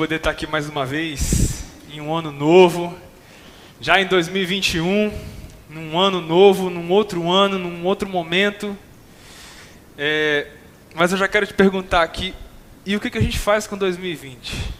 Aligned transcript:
poder 0.00 0.14
estar 0.14 0.30
aqui 0.30 0.46
mais 0.46 0.66
uma 0.66 0.86
vez, 0.86 1.62
em 1.92 2.00
um 2.00 2.14
ano 2.14 2.32
novo, 2.32 2.96
já 3.82 4.00
em 4.00 4.06
2021, 4.06 5.12
num 5.68 5.98
ano 5.98 6.22
novo, 6.22 6.70
num 6.70 6.90
outro 6.90 7.30
ano, 7.30 7.58
num 7.58 7.84
outro 7.84 8.08
momento. 8.08 8.74
É, 9.98 10.46
mas 10.94 11.12
eu 11.12 11.18
já 11.18 11.28
quero 11.28 11.46
te 11.46 11.52
perguntar 11.52 12.00
aqui, 12.00 12.34
e 12.86 12.96
o 12.96 13.00
que, 13.00 13.10
que 13.10 13.18
a 13.18 13.20
gente 13.20 13.38
faz 13.38 13.66
com 13.66 13.76
2020? 13.76 14.72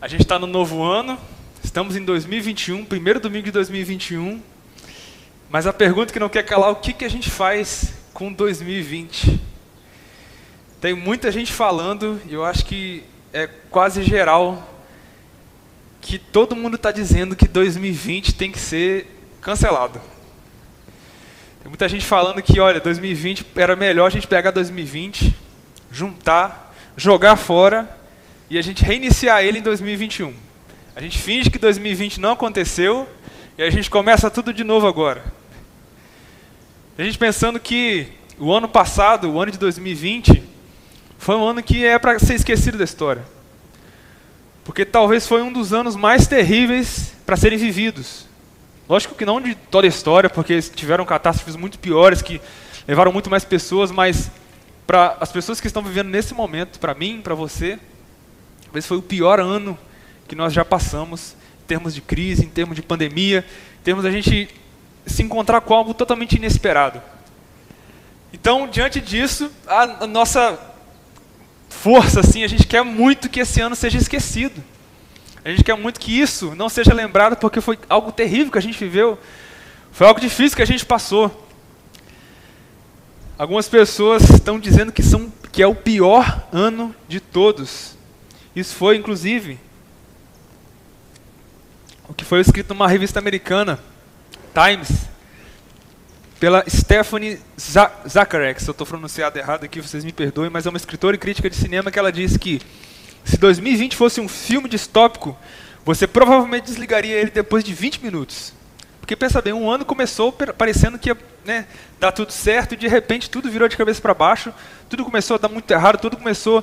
A 0.00 0.08
gente 0.08 0.22
está 0.22 0.36
no 0.36 0.48
novo 0.48 0.82
ano, 0.82 1.16
estamos 1.62 1.94
em 1.94 2.04
2021, 2.04 2.84
primeiro 2.86 3.20
domingo 3.20 3.44
de 3.44 3.52
2021, 3.52 4.42
mas 5.48 5.64
a 5.64 5.72
pergunta 5.72 6.12
que 6.12 6.18
não 6.18 6.28
quer 6.28 6.42
calar, 6.42 6.72
o 6.72 6.76
que, 6.76 6.92
que 6.92 7.04
a 7.04 7.08
gente 7.08 7.30
faz 7.30 7.94
com 8.12 8.32
2020? 8.32 9.40
Tem 10.80 10.92
muita 10.92 11.30
gente 11.30 11.52
falando, 11.52 12.20
e 12.28 12.34
eu 12.34 12.44
acho 12.44 12.66
que 12.66 13.04
é 13.36 13.50
quase 13.70 14.02
geral, 14.02 14.66
que 16.00 16.18
todo 16.18 16.56
mundo 16.56 16.76
está 16.76 16.90
dizendo 16.90 17.36
que 17.36 17.46
2020 17.46 18.34
tem 18.34 18.50
que 18.50 18.58
ser 18.58 19.06
cancelado. 19.42 20.00
Tem 21.60 21.68
muita 21.68 21.86
gente 21.86 22.06
falando 22.06 22.40
que, 22.40 22.58
olha, 22.58 22.80
2020 22.80 23.44
era 23.54 23.76
melhor 23.76 24.06
a 24.06 24.10
gente 24.10 24.26
pegar 24.26 24.52
2020, 24.52 25.36
juntar, 25.92 26.74
jogar 26.96 27.36
fora 27.36 27.94
e 28.48 28.56
a 28.56 28.62
gente 28.62 28.82
reiniciar 28.82 29.44
ele 29.44 29.58
em 29.58 29.62
2021. 29.62 30.32
A 30.94 31.02
gente 31.02 31.18
finge 31.18 31.50
que 31.50 31.58
2020 31.58 32.18
não 32.18 32.32
aconteceu 32.32 33.06
e 33.58 33.62
a 33.62 33.68
gente 33.68 33.90
começa 33.90 34.30
tudo 34.30 34.50
de 34.50 34.64
novo 34.64 34.86
agora. 34.86 35.22
A 36.96 37.02
gente 37.02 37.18
pensando 37.18 37.60
que 37.60 38.08
o 38.38 38.50
ano 38.50 38.66
passado, 38.66 39.30
o 39.30 39.38
ano 39.38 39.52
de 39.52 39.58
2020, 39.58 40.55
foi 41.26 41.34
um 41.34 41.44
ano 41.44 41.60
que 41.60 41.84
é 41.84 41.98
para 41.98 42.16
ser 42.20 42.34
esquecido 42.34 42.78
da 42.78 42.84
história. 42.84 43.24
Porque 44.64 44.84
talvez 44.84 45.26
foi 45.26 45.42
um 45.42 45.52
dos 45.52 45.72
anos 45.72 45.96
mais 45.96 46.28
terríveis 46.28 47.14
para 47.26 47.36
serem 47.36 47.58
vividos. 47.58 48.28
Lógico 48.88 49.16
que 49.16 49.24
não 49.24 49.40
de 49.40 49.56
toda 49.56 49.88
a 49.88 49.90
história, 49.90 50.30
porque 50.30 50.62
tiveram 50.62 51.04
catástrofes 51.04 51.56
muito 51.56 51.80
piores 51.80 52.22
que 52.22 52.40
levaram 52.86 53.12
muito 53.12 53.28
mais 53.28 53.44
pessoas, 53.44 53.90
mas 53.90 54.30
para 54.86 55.16
as 55.18 55.32
pessoas 55.32 55.60
que 55.60 55.66
estão 55.66 55.82
vivendo 55.82 56.10
nesse 56.10 56.32
momento, 56.32 56.78
para 56.78 56.94
mim, 56.94 57.20
para 57.20 57.34
você, 57.34 57.76
talvez 58.62 58.86
foi 58.86 58.96
o 58.96 59.02
pior 59.02 59.40
ano 59.40 59.76
que 60.28 60.36
nós 60.36 60.52
já 60.52 60.64
passamos 60.64 61.34
em 61.64 61.66
termos 61.66 61.92
de 61.92 62.02
crise, 62.02 62.44
em 62.44 62.48
termos 62.48 62.76
de 62.76 62.82
pandemia, 62.82 63.44
em 63.80 63.82
termos 63.82 64.04
da 64.04 64.12
gente 64.12 64.48
se 65.04 65.24
encontrar 65.24 65.60
com 65.62 65.74
algo 65.74 65.92
totalmente 65.92 66.36
inesperado. 66.36 67.02
Então, 68.32 68.68
diante 68.68 69.00
disso, 69.00 69.50
a 69.66 70.06
nossa 70.06 70.75
força, 71.68 72.20
assim, 72.20 72.44
a 72.44 72.48
gente 72.48 72.66
quer 72.66 72.82
muito 72.82 73.28
que 73.28 73.40
esse 73.40 73.60
ano 73.60 73.76
seja 73.76 73.98
esquecido. 73.98 74.62
A 75.44 75.50
gente 75.50 75.62
quer 75.62 75.76
muito 75.76 76.00
que 76.00 76.18
isso 76.18 76.54
não 76.56 76.68
seja 76.68 76.92
lembrado 76.92 77.36
porque 77.36 77.60
foi 77.60 77.78
algo 77.88 78.10
terrível 78.10 78.50
que 78.50 78.58
a 78.58 78.62
gente 78.62 78.78
viveu. 78.78 79.18
Foi 79.92 80.06
algo 80.06 80.20
difícil 80.20 80.56
que 80.56 80.62
a 80.62 80.66
gente 80.66 80.84
passou. 80.84 81.46
Algumas 83.38 83.68
pessoas 83.68 84.28
estão 84.30 84.58
dizendo 84.58 84.90
que, 84.90 85.02
são, 85.02 85.32
que 85.52 85.62
é 85.62 85.66
o 85.66 85.74
pior 85.74 86.46
ano 86.52 86.94
de 87.06 87.20
todos. 87.20 87.96
Isso 88.54 88.74
foi, 88.74 88.96
inclusive, 88.96 89.58
o 92.08 92.14
que 92.14 92.24
foi 92.24 92.40
escrito 92.40 92.74
numa 92.74 92.88
revista 92.88 93.18
americana, 93.18 93.78
Times, 94.54 95.06
pela 96.38 96.64
Stephanie 96.68 97.38
Zacharek, 97.58 98.62
se 98.62 98.68
eu 98.68 98.72
estou 98.72 98.86
pronunciado 98.86 99.38
errado 99.38 99.64
aqui, 99.64 99.80
vocês 99.80 100.04
me 100.04 100.12
perdoem, 100.12 100.50
mas 100.50 100.66
é 100.66 100.68
uma 100.68 100.76
escritora 100.76 101.16
e 101.16 101.18
crítica 101.18 101.48
de 101.48 101.56
cinema 101.56 101.90
que 101.90 101.98
ela 101.98 102.12
diz 102.12 102.36
que 102.36 102.60
se 103.24 103.38
2020 103.38 103.96
fosse 103.96 104.20
um 104.20 104.28
filme 104.28 104.68
distópico, 104.68 105.36
você 105.84 106.06
provavelmente 106.06 106.64
desligaria 106.64 107.16
ele 107.16 107.30
depois 107.30 107.64
de 107.64 107.72
20 107.72 108.02
minutos. 108.02 108.52
Porque 109.00 109.16
pensa 109.16 109.40
bem, 109.40 109.52
um 109.52 109.70
ano 109.70 109.84
começou 109.84 110.32
parecendo 110.32 110.98
que 110.98 111.08
ia 111.08 111.16
né, 111.44 111.66
dar 111.98 112.12
tudo 112.12 112.32
certo 112.32 112.74
e 112.74 112.76
de 112.76 112.88
repente 112.88 113.30
tudo 113.30 113.50
virou 113.50 113.68
de 113.68 113.76
cabeça 113.76 114.02
para 114.02 114.12
baixo, 114.12 114.52
tudo 114.90 115.04
começou 115.04 115.36
a 115.36 115.38
dar 115.38 115.48
muito 115.48 115.70
errado, 115.70 115.98
tudo 115.98 116.16
começou 116.16 116.62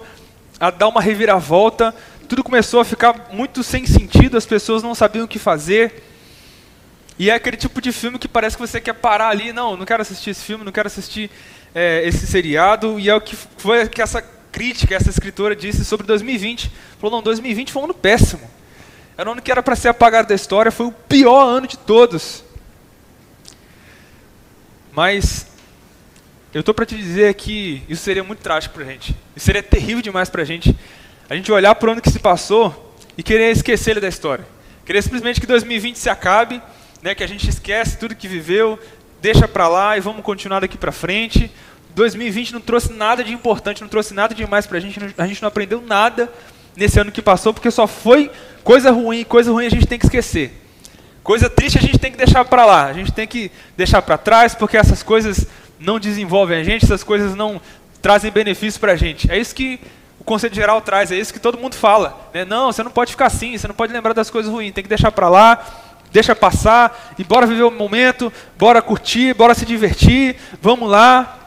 a 0.59 0.69
dar 0.69 0.87
uma 0.87 1.01
reviravolta, 1.01 1.95
tudo 2.27 2.43
começou 2.43 2.79
a 2.79 2.85
ficar 2.85 3.29
muito 3.31 3.63
sem 3.63 3.85
sentido, 3.85 4.37
as 4.37 4.45
pessoas 4.45 4.83
não 4.83 4.93
sabiam 4.93 5.25
o 5.25 5.27
que 5.27 5.39
fazer. 5.39 6.12
E 7.17 7.29
é 7.29 7.33
aquele 7.33 7.57
tipo 7.57 7.81
de 7.81 7.91
filme 7.91 8.17
que 8.17 8.27
parece 8.27 8.55
que 8.55 8.61
você 8.61 8.81
quer 8.81 8.93
parar 8.93 9.29
ali, 9.29 9.53
não, 9.53 9.77
não 9.77 9.85
quero 9.85 10.01
assistir 10.01 10.31
esse 10.31 10.43
filme, 10.43 10.63
não 10.63 10.71
quero 10.71 10.87
assistir 10.87 11.29
é, 11.73 12.01
esse 12.05 12.25
seriado, 12.25 12.99
e 12.99 13.09
é 13.09 13.15
o 13.15 13.21
que 13.21 13.35
foi 13.35 13.87
que 13.87 14.01
essa 14.01 14.21
crítica, 14.51 14.95
essa 14.95 15.09
escritora 15.09 15.55
disse 15.55 15.83
sobre 15.85 16.05
2020. 16.07 16.71
Falou, 16.99 17.17
não, 17.17 17.23
2020 17.23 17.71
foi 17.71 17.81
um 17.81 17.85
ano 17.85 17.93
péssimo. 17.93 18.49
Era 19.17 19.29
um 19.29 19.33
ano 19.33 19.41
que 19.41 19.51
era 19.51 19.61
para 19.61 19.75
ser 19.75 19.89
apagado 19.89 20.27
da 20.27 20.35
história, 20.35 20.71
foi 20.71 20.87
o 20.87 20.91
pior 20.91 21.43
ano 21.45 21.67
de 21.67 21.77
todos. 21.77 22.43
Mas 24.91 25.47
eu 26.53 26.59
estou 26.59 26.73
para 26.73 26.85
te 26.85 26.95
dizer 26.95 27.33
que 27.33 27.83
isso 27.89 28.03
seria 28.03 28.23
muito 28.23 28.39
trágico 28.39 28.75
para 28.75 28.83
a 28.83 28.87
gente. 28.87 29.15
Isso 29.35 29.45
seria 29.45 29.63
terrível 29.63 30.01
demais 30.01 30.29
para 30.29 30.43
a 30.43 30.45
gente. 30.45 30.75
A 31.29 31.35
gente 31.35 31.51
olhar 31.51 31.73
para 31.75 31.89
o 31.89 31.91
ano 31.93 32.01
que 32.01 32.11
se 32.11 32.19
passou 32.19 32.95
e 33.17 33.23
querer 33.23 33.51
esquecer 33.51 33.91
ele 33.91 33.99
da 33.99 34.07
história. 34.07 34.45
Querer 34.85 35.01
simplesmente 35.01 35.41
que 35.41 35.47
2020 35.47 35.95
se 35.97 36.09
acabe 36.09 36.61
né, 37.03 37.13
que 37.13 37.23
a 37.23 37.27
gente 37.27 37.49
esquece 37.49 37.97
tudo 37.97 38.15
que 38.15 38.29
viveu, 38.29 38.79
deixa 39.21 39.45
para 39.45 39.67
lá 39.67 39.97
e 39.97 39.99
vamos 39.99 40.23
continuar 40.23 40.61
daqui 40.61 40.77
para 40.77 40.91
frente. 40.91 41.51
2020 41.93 42.53
não 42.53 42.61
trouxe 42.61 42.93
nada 42.93 43.21
de 43.25 43.33
importante, 43.33 43.81
não 43.81 43.89
trouxe 43.89 44.13
nada 44.13 44.33
demais 44.33 44.65
para 44.65 44.77
a 44.77 44.81
gente, 44.81 44.97
a 45.17 45.27
gente 45.27 45.41
não 45.41 45.49
aprendeu 45.49 45.81
nada 45.81 46.31
nesse 46.77 46.97
ano 46.97 47.11
que 47.11 47.21
passou, 47.21 47.53
porque 47.53 47.69
só 47.69 47.85
foi 47.85 48.31
coisa 48.63 48.89
ruim, 48.89 49.25
coisa 49.25 49.51
ruim 49.51 49.65
a 49.65 49.69
gente 49.69 49.85
tem 49.85 49.99
que 49.99 50.05
esquecer. 50.05 50.61
Coisa 51.21 51.49
triste 51.49 51.77
a 51.77 51.81
gente 51.81 51.99
tem 51.99 52.09
que 52.09 52.17
deixar 52.17 52.45
para 52.45 52.65
lá, 52.65 52.85
a 52.85 52.93
gente 52.93 53.11
tem 53.11 53.27
que 53.27 53.51
deixar 53.75 54.01
para 54.01 54.17
trás, 54.17 54.55
porque 54.55 54.77
essas 54.77 55.03
coisas 55.03 55.45
não 55.77 55.99
desenvolvem 55.99 56.61
a 56.61 56.63
gente, 56.63 56.85
essas 56.85 57.03
coisas 57.03 57.35
não 57.35 57.61
trazem 58.01 58.31
benefício 58.31 58.79
para 58.79 58.93
a 58.93 58.95
gente. 58.95 59.29
É 59.29 59.37
isso 59.37 59.53
que 59.53 59.79
o 60.19 60.23
Conselho 60.23 60.55
Geral 60.55 60.81
traz, 60.81 61.11
é 61.11 61.15
isso 61.15 61.33
que 61.33 61.39
todo 61.39 61.57
mundo 61.57 61.75
fala. 61.75 62.29
Né? 62.33 62.45
Não, 62.45 62.71
você 62.71 62.81
não 62.81 62.91
pode 62.91 63.11
ficar 63.11 63.25
assim, 63.25 63.57
você 63.57 63.67
não 63.67 63.75
pode 63.75 63.91
lembrar 63.91 64.13
das 64.13 64.29
coisas 64.29 64.49
ruins, 64.49 64.73
tem 64.73 64.83
que 64.83 64.89
deixar 64.89 65.11
para 65.11 65.27
lá, 65.27 65.82
deixa 66.13 66.35
passar 66.35 67.15
e 67.17 67.23
bora 67.23 67.47
viver 67.47 67.63
o 67.63 67.71
momento, 67.71 68.31
bora 68.55 68.83
curtir, 68.83 69.33
bora 69.33 69.55
se 69.55 69.65
divertir, 69.65 70.35
vamos 70.61 70.87
lá. 70.87 71.39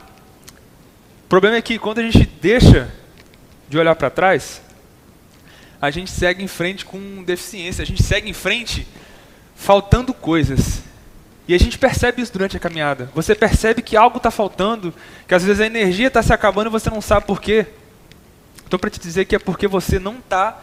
O 1.24 1.28
problema 1.28 1.56
é 1.56 1.62
que 1.62 1.78
quando 1.78 2.00
a 2.00 2.02
gente 2.02 2.26
deixa 2.26 2.92
de 3.68 3.78
olhar 3.78 3.94
para 3.94 4.10
trás, 4.10 4.60
a 5.80 5.88
gente 5.88 6.10
segue 6.10 6.42
em 6.42 6.48
frente 6.48 6.84
com 6.84 7.22
deficiência, 7.22 7.82
a 7.82 7.86
gente 7.86 8.02
segue 8.02 8.28
em 8.28 8.32
frente 8.32 8.86
faltando 9.54 10.12
coisas. 10.12 10.82
E 11.46 11.54
a 11.54 11.58
gente 11.58 11.78
percebe 11.78 12.20
isso 12.20 12.32
durante 12.32 12.56
a 12.56 12.60
caminhada. 12.60 13.08
Você 13.14 13.32
percebe 13.36 13.82
que 13.82 13.96
algo 13.96 14.16
está 14.16 14.32
faltando, 14.32 14.92
que 15.28 15.34
às 15.34 15.44
vezes 15.44 15.60
a 15.60 15.66
energia 15.66 16.08
está 16.08 16.20
se 16.24 16.32
acabando 16.32 16.66
e 16.66 16.70
você 16.70 16.90
não 16.90 17.00
sabe 17.00 17.24
por 17.24 17.40
quê. 17.40 17.66
Estou 18.64 18.80
para 18.80 18.90
te 18.90 18.98
dizer 18.98 19.26
que 19.26 19.36
é 19.36 19.38
porque 19.38 19.68
você 19.68 20.00
não 20.00 20.18
está 20.18 20.60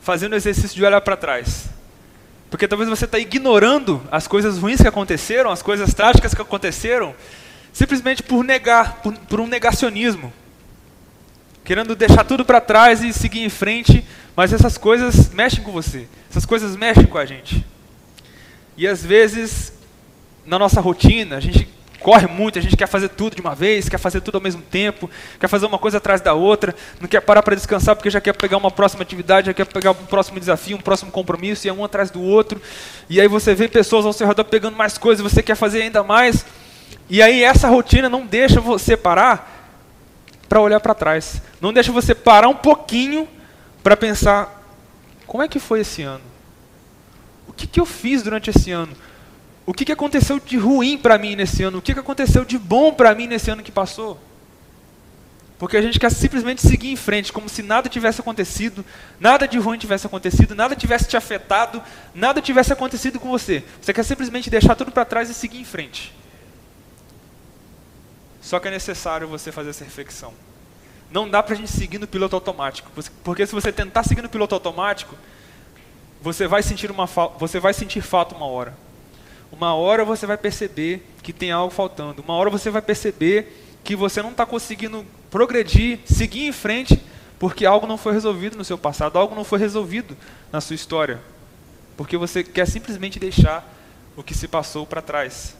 fazendo 0.00 0.34
o 0.34 0.36
exercício 0.36 0.76
de 0.76 0.84
olhar 0.84 1.00
para 1.00 1.16
trás. 1.16 1.71
Porque 2.52 2.68
talvez 2.68 2.90
você 2.90 3.06
está 3.06 3.18
ignorando 3.18 4.02
as 4.10 4.28
coisas 4.28 4.58
ruins 4.58 4.78
que 4.78 4.86
aconteceram, 4.86 5.50
as 5.50 5.62
coisas 5.62 5.94
trágicas 5.94 6.34
que 6.34 6.42
aconteceram, 6.42 7.14
simplesmente 7.72 8.22
por 8.22 8.44
negar, 8.44 8.96
por, 8.96 9.14
por 9.14 9.40
um 9.40 9.46
negacionismo. 9.46 10.30
Querendo 11.64 11.96
deixar 11.96 12.24
tudo 12.24 12.44
para 12.44 12.60
trás 12.60 13.02
e 13.02 13.10
seguir 13.10 13.42
em 13.42 13.48
frente, 13.48 14.04
mas 14.36 14.52
essas 14.52 14.76
coisas 14.76 15.30
mexem 15.30 15.64
com 15.64 15.72
você, 15.72 16.06
essas 16.28 16.44
coisas 16.44 16.76
mexem 16.76 17.06
com 17.06 17.16
a 17.16 17.24
gente. 17.24 17.64
E 18.76 18.86
às 18.86 19.02
vezes, 19.02 19.72
na 20.44 20.58
nossa 20.58 20.78
rotina, 20.78 21.38
a 21.38 21.40
gente 21.40 21.66
corre 22.02 22.26
muito, 22.26 22.58
a 22.58 22.62
gente 22.62 22.76
quer 22.76 22.86
fazer 22.86 23.08
tudo 23.08 23.36
de 23.36 23.40
uma 23.40 23.54
vez, 23.54 23.88
quer 23.88 23.98
fazer 23.98 24.20
tudo 24.20 24.34
ao 24.34 24.40
mesmo 24.40 24.60
tempo, 24.60 25.08
quer 25.38 25.48
fazer 25.48 25.66
uma 25.66 25.78
coisa 25.78 25.98
atrás 25.98 26.20
da 26.20 26.34
outra, 26.34 26.74
não 27.00 27.08
quer 27.08 27.20
parar 27.20 27.42
para 27.42 27.54
descansar 27.54 27.94
porque 27.94 28.10
já 28.10 28.20
quer 28.20 28.34
pegar 28.34 28.56
uma 28.56 28.70
próxima 28.70 29.02
atividade, 29.02 29.46
já 29.46 29.54
quer 29.54 29.66
pegar 29.66 29.92
um 29.92 30.06
próximo 30.06 30.38
desafio, 30.40 30.76
um 30.76 30.80
próximo 30.80 31.10
compromisso, 31.10 31.66
e 31.66 31.70
é 31.70 31.72
um 31.72 31.84
atrás 31.84 32.10
do 32.10 32.20
outro. 32.20 32.60
E 33.08 33.20
aí 33.20 33.28
você 33.28 33.54
vê 33.54 33.68
pessoas 33.68 34.04
ao 34.04 34.12
seu 34.12 34.26
redor 34.26 34.44
pegando 34.44 34.76
mais 34.76 34.98
coisas, 34.98 35.22
você 35.22 35.42
quer 35.42 35.54
fazer 35.54 35.82
ainda 35.82 36.02
mais. 36.02 36.44
E 37.08 37.22
aí 37.22 37.42
essa 37.42 37.68
rotina 37.68 38.08
não 38.08 38.26
deixa 38.26 38.60
você 38.60 38.96
parar 38.96 39.70
para 40.48 40.60
olhar 40.60 40.80
para 40.80 40.94
trás. 40.94 41.40
Não 41.60 41.72
deixa 41.72 41.92
você 41.92 42.14
parar 42.14 42.48
um 42.48 42.54
pouquinho 42.54 43.28
para 43.82 43.96
pensar: 43.96 44.62
como 45.26 45.42
é 45.42 45.48
que 45.48 45.58
foi 45.58 45.80
esse 45.80 46.02
ano? 46.02 46.24
O 47.48 47.52
que, 47.52 47.66
que 47.66 47.80
eu 47.80 47.86
fiz 47.86 48.22
durante 48.22 48.50
esse 48.50 48.70
ano? 48.70 48.92
O 49.64 49.72
que, 49.72 49.84
que 49.84 49.92
aconteceu 49.92 50.40
de 50.40 50.56
ruim 50.56 50.98
para 50.98 51.16
mim 51.18 51.36
nesse 51.36 51.62
ano? 51.62 51.78
O 51.78 51.82
que, 51.82 51.94
que 51.94 52.00
aconteceu 52.00 52.44
de 52.44 52.58
bom 52.58 52.92
para 52.92 53.14
mim 53.14 53.26
nesse 53.26 53.50
ano 53.50 53.62
que 53.62 53.70
passou? 53.70 54.18
Porque 55.56 55.76
a 55.76 55.82
gente 55.82 56.00
quer 56.00 56.10
simplesmente 56.10 56.60
seguir 56.60 56.90
em 56.90 56.96
frente, 56.96 57.32
como 57.32 57.48
se 57.48 57.62
nada 57.62 57.88
tivesse 57.88 58.20
acontecido, 58.20 58.84
nada 59.20 59.46
de 59.46 59.58
ruim 59.58 59.78
tivesse 59.78 60.04
acontecido, 60.04 60.56
nada 60.56 60.74
tivesse 60.74 61.06
te 61.06 61.16
afetado, 61.16 61.80
nada 62.12 62.42
tivesse 62.42 62.72
acontecido 62.72 63.20
com 63.20 63.30
você. 63.30 63.62
Você 63.80 63.92
quer 63.92 64.02
simplesmente 64.02 64.50
deixar 64.50 64.74
tudo 64.74 64.90
para 64.90 65.04
trás 65.04 65.30
e 65.30 65.34
seguir 65.34 65.60
em 65.60 65.64
frente. 65.64 66.12
Só 68.40 68.58
que 68.58 68.66
é 68.66 68.72
necessário 68.72 69.28
você 69.28 69.52
fazer 69.52 69.70
essa 69.70 69.84
reflexão. 69.84 70.34
não 71.12 71.30
dá 71.30 71.40
para 71.40 71.54
a 71.54 71.56
gente 71.56 71.70
seguir 71.70 72.00
no 72.00 72.08
piloto 72.08 72.34
automático. 72.34 72.90
Porque 73.22 73.46
se 73.46 73.54
você 73.54 73.70
tentar 73.70 74.02
seguir 74.02 74.22
no 74.22 74.28
piloto 74.28 74.56
automático, 74.56 75.14
você 76.20 76.48
vai 76.48 76.64
sentir, 76.64 76.90
uma, 76.90 77.06
você 77.06 77.60
vai 77.60 77.72
sentir 77.72 78.00
falta 78.00 78.34
uma 78.34 78.46
hora. 78.46 78.76
Uma 79.52 79.74
hora 79.74 80.04
você 80.04 80.26
vai 80.26 80.38
perceber 80.38 81.06
que 81.22 81.32
tem 81.32 81.52
algo 81.52 81.72
faltando. 81.72 82.22
Uma 82.22 82.34
hora 82.34 82.48
você 82.48 82.70
vai 82.70 82.80
perceber 82.80 83.78
que 83.84 83.94
você 83.94 84.22
não 84.22 84.30
está 84.30 84.46
conseguindo 84.46 85.04
progredir, 85.30 86.00
seguir 86.06 86.46
em 86.46 86.52
frente, 86.52 87.00
porque 87.38 87.66
algo 87.66 87.86
não 87.86 87.98
foi 87.98 88.12
resolvido 88.12 88.56
no 88.56 88.64
seu 88.64 88.78
passado, 88.78 89.18
algo 89.18 89.34
não 89.34 89.44
foi 89.44 89.58
resolvido 89.58 90.16
na 90.50 90.60
sua 90.60 90.74
história. 90.74 91.20
Porque 91.96 92.16
você 92.16 92.42
quer 92.42 92.66
simplesmente 92.66 93.18
deixar 93.18 93.70
o 94.16 94.22
que 94.22 94.34
se 94.34 94.48
passou 94.48 94.86
para 94.86 95.02
trás. 95.02 95.54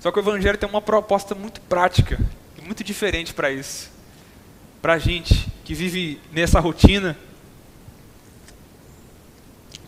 Só 0.00 0.10
que 0.10 0.18
o 0.18 0.22
Evangelho 0.22 0.56
tem 0.56 0.68
uma 0.68 0.80
proposta 0.80 1.34
muito 1.34 1.60
prática 1.62 2.18
e 2.56 2.62
muito 2.64 2.82
diferente 2.82 3.34
para 3.34 3.50
isso. 3.50 3.90
Para 4.80 4.94
a 4.94 4.98
gente 4.98 5.48
que 5.64 5.74
vive 5.74 6.20
nessa 6.32 6.60
rotina 6.60 7.18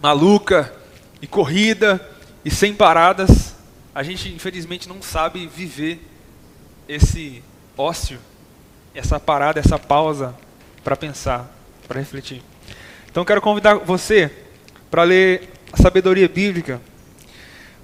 maluca 0.03 0.80
e 1.21 1.27
corrida 1.27 2.01
e 2.45 2.51
sem 2.51 2.75
paradas, 2.75 3.55
a 3.95 4.03
gente 4.03 4.29
infelizmente 4.29 4.89
não 4.89 5.03
sabe 5.03 5.47
viver 5.47 6.01
esse 6.89 7.43
ócio, 7.77 8.19
essa 8.95 9.21
parada, 9.21 9.61
essa 9.61 9.79
pausa 9.79 10.35
para 10.83 10.97
pensar, 10.97 11.55
para 11.87 11.99
refletir. 11.99 12.43
Então 13.11 13.25
quero 13.25 13.41
convidar 13.41 13.75
você 13.75 14.31
para 14.91 15.03
ler 15.03 15.51
a 15.73 15.77
sabedoria 15.77 16.29
bíblica 16.29 16.81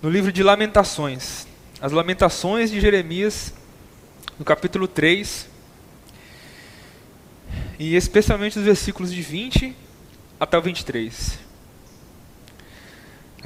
no 0.00 0.10
livro 0.10 0.32
de 0.32 0.42
Lamentações. 0.42 1.46
As 1.80 1.92
Lamentações 1.92 2.70
de 2.70 2.80
Jeremias, 2.80 3.52
no 4.38 4.44
capítulo 4.44 4.88
3, 4.88 5.48
e 7.78 7.94
especialmente 7.94 8.58
os 8.58 8.64
versículos 8.64 9.12
de 9.12 9.20
20 9.20 9.76
até 10.40 10.56
o 10.56 10.62
23. 10.62 11.45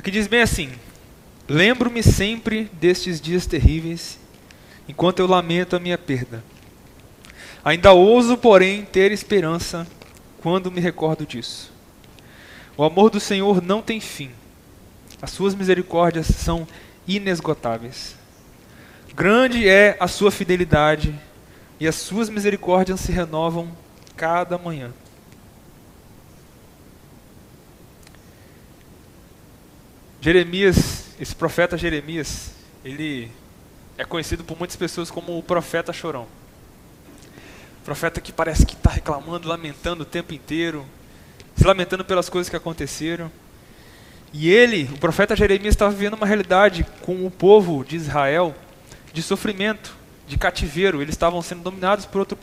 Aqui 0.01 0.11
diz 0.11 0.27
bem 0.27 0.41
assim: 0.41 0.71
Lembro-me 1.47 2.03
sempre 2.03 2.71
destes 2.73 3.21
dias 3.21 3.45
terríveis, 3.45 4.19
enquanto 4.89 5.19
eu 5.19 5.27
lamento 5.27 5.77
a 5.77 5.79
minha 5.79 5.99
perda. 5.99 6.43
Ainda 7.63 7.93
ouso, 7.93 8.39
porém, 8.39 8.83
ter 8.83 9.13
esperança 9.13 9.87
quando 10.41 10.71
me 10.71 10.81
recordo 10.81 11.27
disso. 11.27 11.71
O 12.79 12.83
amor 12.83 13.11
do 13.11 13.21
Senhor 13.21 13.61
não 13.61 13.83
tem 13.83 14.01
fim. 14.01 14.31
As 15.21 15.33
suas 15.33 15.55
misericórdias 15.55 16.29
são 16.29 16.67
inesgotáveis. 17.07 18.17
Grande 19.15 19.69
é 19.69 19.99
a 20.01 20.09
sua 20.09 20.31
fidelidade, 20.31 21.15
e 21.79 21.87
as 21.87 21.97
suas 21.97 22.31
misericórdias 22.31 23.01
se 23.01 23.13
renovam 23.13 23.71
cada 24.17 24.57
manhã. 24.57 24.95
Jeremias, 30.23 31.15
esse 31.19 31.35
profeta 31.35 31.79
Jeremias, 31.79 32.51
ele 32.85 33.31
é 33.97 34.05
conhecido 34.05 34.45
por 34.45 34.59
muitas 34.59 34.77
pessoas 34.77 35.11
como 35.11 35.39
o 35.39 35.43
profeta 35.43 35.95
chorão. 35.95 36.27
Profeta 37.87 38.21
que 38.21 38.31
parece 38.31 38.67
que 38.67 38.75
está 38.75 38.91
reclamando, 38.91 39.49
lamentando 39.49 40.03
o 40.03 40.07
tempo 40.07 40.35
inteiro, 40.35 40.85
se 41.57 41.65
lamentando 41.65 42.05
pelas 42.05 42.29
coisas 42.29 42.51
que 42.51 42.57
aconteceram. 42.57 43.33
E 44.31 44.51
ele, 44.51 44.91
o 44.93 44.99
profeta 44.99 45.35
Jeremias, 45.35 45.75
estava 45.75 45.91
vivendo 45.91 46.15
uma 46.15 46.27
realidade 46.27 46.87
com 47.01 47.25
o 47.25 47.31
povo 47.31 47.83
de 47.83 47.97
Israel 47.97 48.55
de 49.15 49.23
sofrimento, 49.23 49.97
de 50.29 50.37
cativeiro. 50.37 51.01
Eles 51.01 51.15
estavam 51.15 51.41
sendo 51.41 51.63
dominados 51.63 52.05
por 52.05 52.19
outro, 52.19 52.39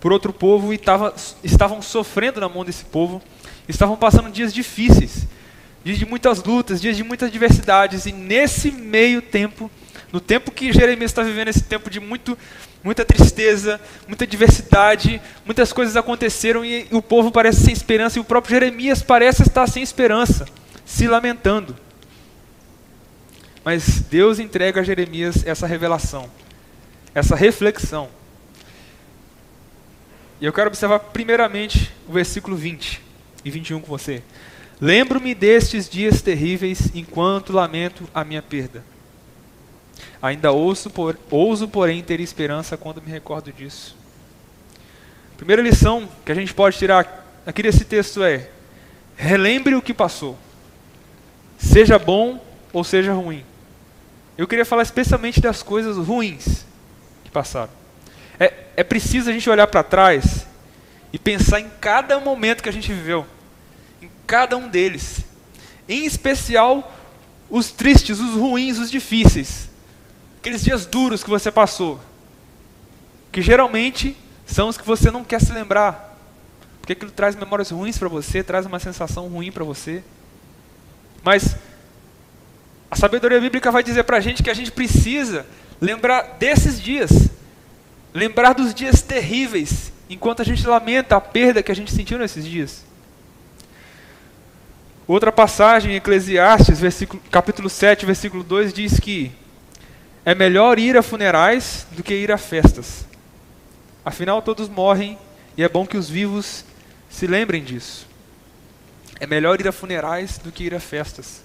por 0.00 0.12
outro 0.12 0.32
povo 0.32 0.72
e 0.72 0.78
tava, 0.78 1.14
estavam 1.44 1.82
sofrendo 1.82 2.40
na 2.40 2.48
mão 2.48 2.64
desse 2.64 2.86
povo. 2.86 3.20
Estavam 3.68 3.98
passando 3.98 4.30
dias 4.30 4.52
difíceis, 4.52 5.26
dias 5.84 5.98
de 5.98 6.06
muitas 6.06 6.42
lutas, 6.42 6.80
dias 6.80 6.96
de 6.96 7.04
muitas 7.04 7.30
diversidades. 7.30 8.06
E 8.06 8.12
nesse 8.12 8.70
meio 8.70 9.22
tempo, 9.22 9.70
no 10.12 10.20
tempo 10.20 10.50
que 10.50 10.72
Jeremias 10.72 11.10
está 11.10 11.22
vivendo 11.22 11.48
esse 11.48 11.62
tempo 11.62 11.90
de 11.90 12.00
muito, 12.00 12.36
muita 12.82 13.04
tristeza, 13.04 13.80
muita 14.06 14.26
diversidade, 14.26 15.20
muitas 15.44 15.72
coisas 15.72 15.96
aconteceram 15.96 16.64
e, 16.64 16.86
e 16.90 16.94
o 16.94 17.02
povo 17.02 17.30
parece 17.30 17.64
sem 17.64 17.72
esperança 17.72 18.18
e 18.18 18.20
o 18.20 18.24
próprio 18.24 18.54
Jeremias 18.54 19.02
parece 19.02 19.42
estar 19.42 19.66
sem 19.66 19.82
esperança, 19.82 20.46
se 20.84 21.06
lamentando. 21.06 21.76
Mas 23.64 24.00
Deus 24.00 24.38
entrega 24.38 24.80
a 24.80 24.84
Jeremias 24.84 25.46
essa 25.46 25.66
revelação, 25.66 26.30
essa 27.14 27.36
reflexão. 27.36 28.08
E 30.40 30.46
eu 30.46 30.52
quero 30.52 30.68
observar 30.68 31.00
primeiramente 31.00 31.92
o 32.08 32.12
versículo 32.12 32.56
20 32.56 33.02
e 33.44 33.50
21 33.50 33.80
com 33.80 33.88
você. 33.88 34.22
Lembro-me 34.80 35.34
destes 35.34 35.88
dias 35.88 36.22
terríveis 36.22 36.90
enquanto 36.94 37.52
lamento 37.52 38.08
a 38.14 38.24
minha 38.24 38.42
perda. 38.42 38.84
Ainda 40.22 40.52
ouço, 40.52 40.90
por, 40.90 41.18
ouso, 41.30 41.68
porém, 41.68 42.02
ter 42.02 42.20
esperança 42.20 42.76
quando 42.76 43.02
me 43.02 43.10
recordo 43.10 43.52
disso. 43.52 43.96
Primeira 45.36 45.62
lição 45.62 46.08
que 46.24 46.32
a 46.32 46.34
gente 46.34 46.52
pode 46.52 46.76
tirar 46.76 47.24
aqui 47.46 47.62
desse 47.62 47.84
texto 47.84 48.22
é: 48.22 48.50
relembre 49.16 49.74
o 49.74 49.82
que 49.82 49.94
passou, 49.94 50.36
seja 51.56 51.98
bom 51.98 52.44
ou 52.72 52.82
seja 52.82 53.12
ruim. 53.12 53.44
Eu 54.36 54.46
queria 54.46 54.64
falar 54.64 54.82
especialmente 54.82 55.40
das 55.40 55.62
coisas 55.62 55.96
ruins 55.96 56.64
que 57.24 57.30
passaram. 57.30 57.70
É, 58.38 58.52
é 58.76 58.84
preciso 58.84 59.30
a 59.30 59.32
gente 59.32 59.50
olhar 59.50 59.66
para 59.66 59.82
trás 59.82 60.46
e 61.12 61.18
pensar 61.18 61.60
em 61.60 61.68
cada 61.80 62.20
momento 62.20 62.62
que 62.62 62.68
a 62.68 62.72
gente 62.72 62.92
viveu, 62.92 63.26
em 64.02 64.10
cada 64.26 64.56
um 64.56 64.68
deles. 64.68 65.24
Em 65.88 66.04
especial 66.04 66.94
os 67.50 67.70
tristes, 67.70 68.20
os 68.20 68.34
ruins, 68.34 68.78
os 68.78 68.90
difíceis. 68.90 69.68
Aqueles 70.38 70.62
dias 70.62 70.86
duros 70.86 71.22
que 71.22 71.30
você 71.30 71.50
passou. 71.50 72.00
Que 73.32 73.42
geralmente 73.42 74.16
são 74.46 74.68
os 74.68 74.78
que 74.78 74.86
você 74.86 75.10
não 75.10 75.24
quer 75.24 75.40
se 75.40 75.52
lembrar. 75.52 76.16
Porque 76.80 76.92
aquilo 76.92 77.10
traz 77.10 77.36
memórias 77.36 77.70
ruins 77.70 77.98
para 77.98 78.08
você, 78.08 78.42
traz 78.42 78.64
uma 78.66 78.78
sensação 78.78 79.28
ruim 79.28 79.52
para 79.52 79.64
você. 79.64 80.02
Mas 81.22 81.56
a 82.90 82.96
sabedoria 82.96 83.40
bíblica 83.40 83.70
vai 83.70 83.82
dizer 83.82 84.04
para 84.04 84.16
a 84.16 84.20
gente 84.20 84.42
que 84.42 84.50
a 84.50 84.54
gente 84.54 84.72
precisa 84.72 85.46
lembrar 85.80 86.36
desses 86.38 86.80
dias, 86.80 87.10
lembrar 88.14 88.54
dos 88.54 88.72
dias 88.72 89.02
terríveis, 89.02 89.92
enquanto 90.08 90.40
a 90.40 90.44
gente 90.44 90.66
lamenta 90.66 91.16
a 91.16 91.20
perda 91.20 91.62
que 91.62 91.70
a 91.70 91.76
gente 91.76 91.92
sentiu 91.92 92.18
nesses 92.18 92.44
dias. 92.44 92.87
Outra 95.08 95.32
passagem 95.32 95.92
em 95.92 95.96
Eclesiastes, 95.96 96.80
capítulo 97.30 97.70
7, 97.70 98.04
versículo 98.04 98.44
2, 98.44 98.74
diz 98.74 99.00
que 99.00 99.32
é 100.22 100.34
melhor 100.34 100.78
ir 100.78 100.98
a 100.98 101.02
funerais 101.02 101.86
do 101.92 102.02
que 102.02 102.12
ir 102.12 102.30
a 102.30 102.36
festas. 102.36 103.06
Afinal, 104.04 104.42
todos 104.42 104.68
morrem 104.68 105.18
e 105.56 105.62
é 105.62 105.68
bom 105.68 105.86
que 105.86 105.96
os 105.96 106.10
vivos 106.10 106.62
se 107.08 107.26
lembrem 107.26 107.64
disso. 107.64 108.06
É 109.18 109.26
melhor 109.26 109.58
ir 109.58 109.66
a 109.66 109.72
funerais 109.72 110.36
do 110.36 110.52
que 110.52 110.64
ir 110.64 110.74
a 110.74 110.80
festas. 110.80 111.42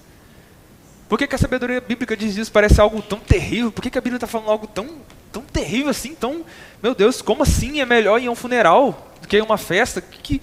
Por 1.08 1.18
que, 1.18 1.26
que 1.26 1.34
a 1.34 1.38
sabedoria 1.38 1.80
bíblica 1.80 2.14
diz 2.14 2.36
isso? 2.36 2.52
Parece 2.52 2.82
algo 2.82 3.00
tão 3.00 3.18
terrível. 3.18 3.72
Por 3.72 3.80
que, 3.80 3.88
que 3.88 3.96
a 3.96 4.02
Bíblia 4.02 4.18
está 4.18 4.26
falando 4.26 4.50
algo 4.50 4.66
tão, 4.66 4.98
tão 5.32 5.40
terrível 5.40 5.88
assim? 5.88 6.14
Tão, 6.14 6.44
meu 6.82 6.94
Deus, 6.94 7.22
como 7.22 7.42
assim 7.42 7.80
é 7.80 7.86
melhor 7.86 8.20
ir 8.20 8.26
a 8.26 8.30
um 8.30 8.36
funeral 8.36 9.10
do 9.22 9.26
que 9.26 9.38
a 9.38 9.42
uma 9.42 9.56
festa? 9.56 10.00
O 10.00 10.02
que, 10.02 10.42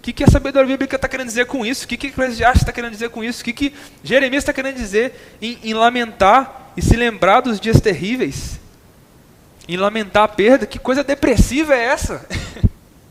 que, 0.00 0.12
que, 0.12 0.24
a 0.24 0.28
sabedoria 0.28 0.68
bíblica 0.68 0.96
está 0.96 1.08
querendo 1.08 1.26
dizer 1.26 1.46
com 1.46 1.64
isso? 1.64 1.84
O 1.84 1.88
que, 1.88 1.96
que 1.96 2.06
Eclesiastes 2.08 2.62
está 2.62 2.72
querendo 2.72 2.92
dizer 2.92 3.10
com 3.10 3.22
isso? 3.22 3.42
O 3.42 3.44
que, 3.44 3.52
que 3.52 3.74
Jeremias 4.02 4.42
está 4.42 4.52
querendo 4.52 4.76
dizer 4.76 5.36
em, 5.40 5.58
em 5.62 5.74
lamentar 5.74 6.72
e 6.76 6.82
se 6.82 6.96
lembrar 6.96 7.40
dos 7.40 7.60
dias 7.60 7.80
terríveis? 7.80 8.58
Em 9.68 9.76
lamentar 9.76 10.24
a 10.24 10.28
perda? 10.28 10.66
Que 10.66 10.78
coisa 10.78 11.04
depressiva 11.04 11.74
é 11.74 11.84
essa? 11.84 12.26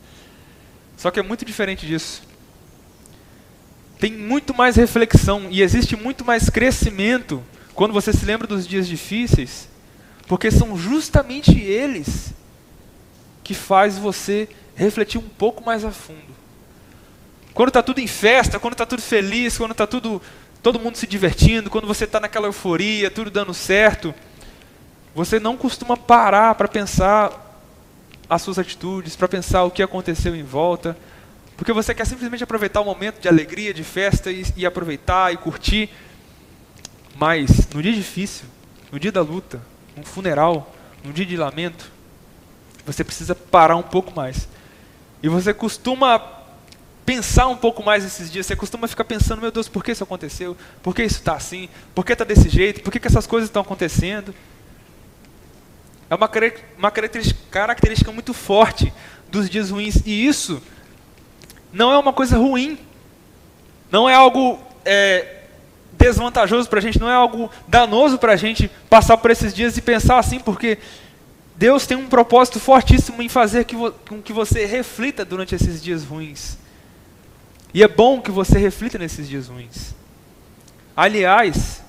Só 0.97 1.11
que 1.11 1.19
é 1.19 1.23
muito 1.23 1.45
diferente 1.45 1.85
disso 1.85 2.29
tem 3.99 4.13
muito 4.13 4.55
mais 4.55 4.77
reflexão 4.77 5.47
e 5.51 5.61
existe 5.61 5.95
muito 5.95 6.23
mais 6.23 6.49
crescimento 6.49 7.43
quando 7.75 7.93
você 7.93 8.13
se 8.13 8.25
lembra 8.25 8.47
dos 8.47 8.65
dias 8.65 8.87
difíceis, 8.87 9.67
porque 10.25 10.49
são 10.49 10.77
justamente 10.77 11.59
eles 11.59 12.33
que 13.43 13.53
faz 13.53 13.97
você 13.97 14.47
refletir 14.73 15.19
um 15.19 15.27
pouco 15.27 15.63
mais 15.63 15.83
a 15.83 15.91
fundo. 15.91 16.28
Quando 17.53 17.69
está 17.69 17.83
tudo 17.83 17.99
em 17.99 18.07
festa, 18.07 18.59
quando 18.59 18.73
está 18.73 18.85
tudo 18.85 19.01
feliz, 19.01 19.57
quando 19.57 19.71
está 19.71 19.87
tudo 19.87 20.21
todo 20.61 20.79
mundo 20.79 20.97
se 20.97 21.07
divertindo, 21.07 21.69
quando 21.69 21.87
você 21.87 22.03
está 22.03 22.19
naquela 22.19 22.47
euforia, 22.47 23.09
tudo 23.09 23.31
dando 23.31 23.53
certo, 23.53 24.13
você 25.15 25.39
não 25.39 25.55
costuma 25.55 25.95
parar 25.95 26.55
para 26.55 26.67
pensar 26.67 27.47
as 28.29 28.41
suas 28.41 28.59
atitudes, 28.59 29.15
para 29.15 29.27
pensar 29.27 29.63
o 29.63 29.71
que 29.71 29.81
aconteceu 29.81 30.35
em 30.35 30.43
volta, 30.43 30.97
porque 31.57 31.73
você 31.73 31.93
quer 31.93 32.05
simplesmente 32.05 32.43
aproveitar 32.43 32.81
o 32.81 32.85
momento 32.85 33.19
de 33.19 33.27
alegria, 33.27 33.73
de 33.73 33.83
festa 33.83 34.31
e, 34.31 34.45
e 34.55 34.65
aproveitar 34.65 35.33
e 35.33 35.37
curtir. 35.37 35.89
Mas 37.15 37.67
no 37.73 37.81
dia 37.81 37.91
difícil, 37.91 38.45
no 38.91 38.99
dia 38.99 39.11
da 39.11 39.21
luta, 39.21 39.61
num 39.95 40.03
funeral, 40.03 40.73
num 41.03 41.11
dia 41.11 41.25
de 41.25 41.35
lamento, 41.35 41.91
Você 42.85 43.03
precisa 43.03 43.35
parar 43.35 43.75
um 43.75 43.83
pouco 43.83 44.15
mais. 44.15 44.47
E 45.21 45.27
você 45.27 45.53
costuma 45.53 46.17
pensar 47.05 47.47
um 47.47 47.57
pouco 47.57 47.83
mais 47.83 48.05
esses 48.05 48.31
dias, 48.31 48.45
você 48.45 48.55
costuma 48.55 48.87
ficar 48.87 49.03
pensando, 49.03 49.41
meu 49.41 49.51
Deus, 49.51 49.67
por 49.67 49.83
que 49.83 49.91
isso 49.91 50.03
aconteceu? 50.03 50.55
Por 50.83 50.93
que 50.95 51.03
isso 51.03 51.15
está 51.15 51.33
assim? 51.33 51.67
Por 51.95 52.05
que 52.05 52.13
está 52.13 52.23
desse 52.23 52.49
jeito? 52.49 52.81
Por 52.81 52.91
que, 52.91 52.99
que 52.99 53.07
essas 53.07 53.25
coisas 53.25 53.49
estão 53.49 53.61
acontecendo? 53.61 54.33
É 56.09 56.15
uma, 56.15 56.29
uma 56.77 56.91
característica 56.91 58.11
muito 58.11 58.33
forte 58.33 58.93
dos 59.29 59.49
dias 59.49 59.69
ruins. 59.69 60.01
E 60.05 60.25
isso 60.25 60.61
não 61.71 61.91
é 61.91 61.97
uma 61.97 62.13
coisa 62.13 62.37
ruim. 62.37 62.77
Não 63.91 64.07
é 64.07 64.13
algo 64.13 64.59
é, 64.85 65.39
desvantajoso 65.93 66.69
para 66.69 66.79
a 66.79 66.81
gente, 66.81 66.99
não 66.99 67.09
é 67.09 67.13
algo 67.13 67.49
danoso 67.67 68.17
para 68.17 68.33
a 68.33 68.35
gente 68.35 68.69
passar 68.89 69.17
por 69.17 69.31
esses 69.31 69.53
dias 69.53 69.77
e 69.77 69.81
pensar 69.81 70.19
assim, 70.19 70.39
porque 70.39 70.77
Deus 71.55 71.85
tem 71.85 71.97
um 71.97 72.07
propósito 72.07 72.59
fortíssimo 72.59 73.21
em 73.21 73.27
fazer 73.27 73.65
que 73.65 73.75
com 74.07 74.21
que 74.21 74.31
você 74.31 74.65
reflita 74.65 75.25
durante 75.25 75.55
esses 75.55 75.81
dias 75.83 76.03
ruins. 76.03 76.57
E 77.73 77.83
é 77.83 77.87
bom 77.87 78.21
que 78.21 78.31
você 78.31 78.57
reflita 78.57 78.97
nesses 78.97 79.27
dias 79.27 79.47
ruins. 79.47 79.93
Aliás, 80.95 81.83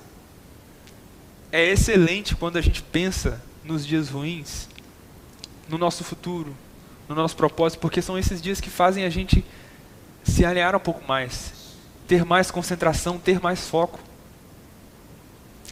é 1.51 1.65
excelente 1.69 2.35
quando 2.35 2.57
a 2.57 2.61
gente 2.61 2.81
pensa 2.81 3.41
nos 3.63 3.85
dias 3.85 4.09
ruins, 4.09 4.69
no 5.67 5.77
nosso 5.77 6.03
futuro, 6.03 6.55
no 7.09 7.15
nosso 7.15 7.35
propósito, 7.35 7.79
porque 7.79 8.01
são 8.01 8.17
esses 8.17 8.41
dias 8.41 8.61
que 8.61 8.69
fazem 8.69 9.03
a 9.03 9.09
gente 9.09 9.43
se 10.23 10.45
alinhar 10.45 10.75
um 10.75 10.79
pouco 10.79 11.03
mais, 11.07 11.53
ter 12.07 12.23
mais 12.23 12.51
concentração, 12.51 13.17
ter 13.17 13.39
mais 13.39 13.67
foco. 13.67 13.99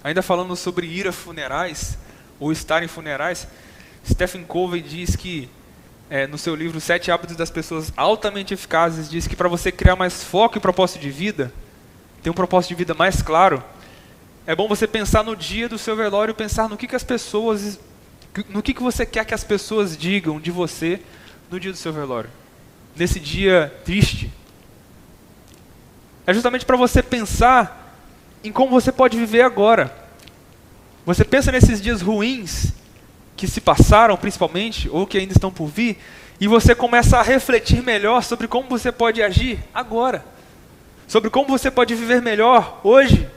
Ainda 0.03 0.21
falando 0.21 0.55
sobre 0.55 0.87
ir 0.87 1.07
a 1.07 1.11
funerais, 1.11 1.97
ou 2.39 2.51
estar 2.51 2.81
em 2.83 2.87
funerais, 2.87 3.47
Stephen 4.09 4.43
Covey 4.43 4.81
diz 4.81 5.15
que 5.15 5.49
é, 6.09 6.25
no 6.25 6.37
seu 6.37 6.55
livro 6.55 6.81
Sete 6.81 7.11
Hábitos 7.11 7.35
das 7.35 7.51
Pessoas 7.51 7.93
Altamente 7.95 8.53
Eficazes, 8.53 9.09
diz 9.09 9.27
que 9.27 9.35
para 9.35 9.47
você 9.47 9.71
criar 9.71 9.95
mais 9.95 10.23
foco 10.23 10.57
e 10.57 10.61
propósito 10.61 10.99
de 10.99 11.11
vida, 11.11 11.53
ter 12.23 12.29
um 12.29 12.33
propósito 12.33 12.69
de 12.69 12.75
vida 12.75 12.93
mais 12.95 13.21
claro, 13.21 13.63
é 14.47 14.55
bom 14.55 14.67
você 14.67 14.87
pensar 14.87 15.23
no 15.23 15.35
dia 15.35 15.69
do 15.69 15.77
seu 15.77 15.95
velório, 15.95 16.33
pensar 16.33 16.67
no 16.67 16.75
que, 16.75 16.87
que 16.87 16.95
as 16.95 17.03
pessoas, 17.03 17.79
no 18.49 18.63
que, 18.63 18.73
que 18.73 18.81
você 18.81 19.05
quer 19.05 19.23
que 19.23 19.33
as 19.35 19.43
pessoas 19.43 19.95
digam 19.95 20.39
de 20.39 20.49
você 20.49 20.99
no 21.51 21.59
dia 21.59 21.71
do 21.71 21.77
seu 21.77 21.93
velório, 21.93 22.29
nesse 22.95 23.19
dia 23.19 23.71
triste. 23.85 24.33
É 26.25 26.33
justamente 26.33 26.65
para 26.65 26.77
você 26.77 27.03
pensar 27.03 27.95
em 28.43 28.51
como 28.51 28.71
você 28.71 28.91
pode 28.91 29.17
viver 29.17 29.41
agora. 29.41 29.95
Você 31.05 31.23
pensa 31.23 31.51
nesses 31.51 31.79
dias 31.79 32.01
ruins 32.01 32.73
que 33.39 33.48
se 33.48 33.62
passaram, 33.62 34.17
principalmente, 34.17 34.89
ou 34.89 35.08
que 35.08 35.17
ainda 35.17 35.31
estão 35.31 35.50
por 35.50 35.67
vir, 35.67 35.98
e 36.41 36.46
você 36.46 36.75
começa 36.75 37.17
a 37.17 37.22
refletir 37.22 37.81
melhor 37.81 38.22
sobre 38.22 38.50
como 38.50 38.67
você 38.67 38.91
pode 38.91 39.24
agir 39.24 39.63
agora, 39.74 40.25
sobre 41.08 41.29
como 41.29 41.48
você 41.48 41.72
pode 41.72 41.96
viver 41.96 42.22
melhor 42.22 42.81
hoje. 42.84 43.29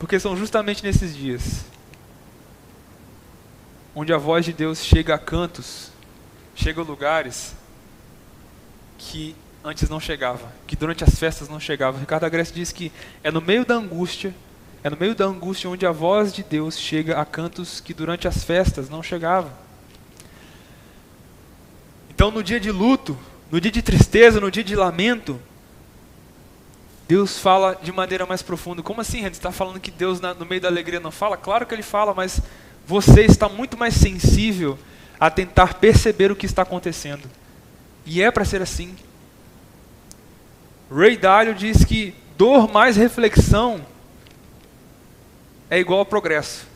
Porque 0.00 0.18
são 0.18 0.36
justamente 0.36 0.82
nesses 0.82 1.16
dias 1.16 1.64
onde 3.94 4.12
a 4.12 4.18
voz 4.18 4.44
de 4.44 4.52
Deus 4.52 4.84
chega 4.84 5.14
a 5.14 5.18
cantos, 5.18 5.92
chega 6.56 6.80
a 6.80 6.84
lugares 6.84 7.54
que 8.98 9.36
antes 9.62 9.88
não 9.88 10.00
chegava, 10.00 10.52
que 10.66 10.74
durante 10.74 11.04
as 11.04 11.16
festas 11.16 11.48
não 11.48 11.60
chegava. 11.60 12.00
Ricardo 12.00 12.24
Agreste 12.24 12.54
diz 12.54 12.72
que 12.72 12.90
é 13.22 13.30
no 13.30 13.40
meio 13.40 13.64
da 13.64 13.76
angústia 13.76 14.34
é 14.82 14.88
no 14.88 14.96
meio 14.96 15.14
da 15.14 15.26
angústia 15.26 15.68
onde 15.68 15.84
a 15.84 15.92
voz 15.92 16.32
de 16.32 16.42
Deus 16.42 16.78
chega 16.78 17.20
a 17.20 17.24
cantos 17.24 17.80
que 17.80 17.92
durante 17.92 18.26
as 18.26 18.42
festas 18.42 18.88
não 18.88 19.02
chegava. 19.02 19.52
Então, 22.08 22.30
no 22.30 22.42
dia 22.42 22.58
de 22.58 22.70
luto, 22.70 23.18
no 23.50 23.60
dia 23.60 23.70
de 23.70 23.82
tristeza, 23.82 24.40
no 24.40 24.50
dia 24.50 24.64
de 24.64 24.74
lamento, 24.74 25.40
Deus 27.06 27.38
fala 27.38 27.78
de 27.82 27.92
maneira 27.92 28.24
mais 28.24 28.40
profunda. 28.40 28.82
Como 28.82 29.00
assim, 29.00 29.18
Renan? 29.18 29.30
Você 29.30 29.38
está 29.38 29.52
falando 29.52 29.80
que 29.80 29.90
Deus 29.90 30.20
no 30.20 30.46
meio 30.46 30.60
da 30.60 30.68
alegria 30.68 31.00
não 31.00 31.10
fala? 31.10 31.36
Claro 31.36 31.66
que 31.66 31.74
Ele 31.74 31.82
fala, 31.82 32.14
mas 32.14 32.40
você 32.86 33.22
está 33.22 33.48
muito 33.48 33.76
mais 33.76 33.94
sensível 33.94 34.78
a 35.18 35.30
tentar 35.30 35.74
perceber 35.74 36.30
o 36.32 36.36
que 36.36 36.46
está 36.46 36.62
acontecendo. 36.62 37.28
E 38.06 38.22
é 38.22 38.30
para 38.30 38.44
ser 38.44 38.62
assim. 38.62 38.96
Ray 40.90 41.16
Dalio 41.16 41.54
diz 41.54 41.84
que 41.84 42.14
dor 42.36 42.70
mais 42.70 42.96
reflexão 42.96 43.84
é 45.70 45.78
igual 45.78 46.00
a 46.00 46.04
progresso. 46.04 46.68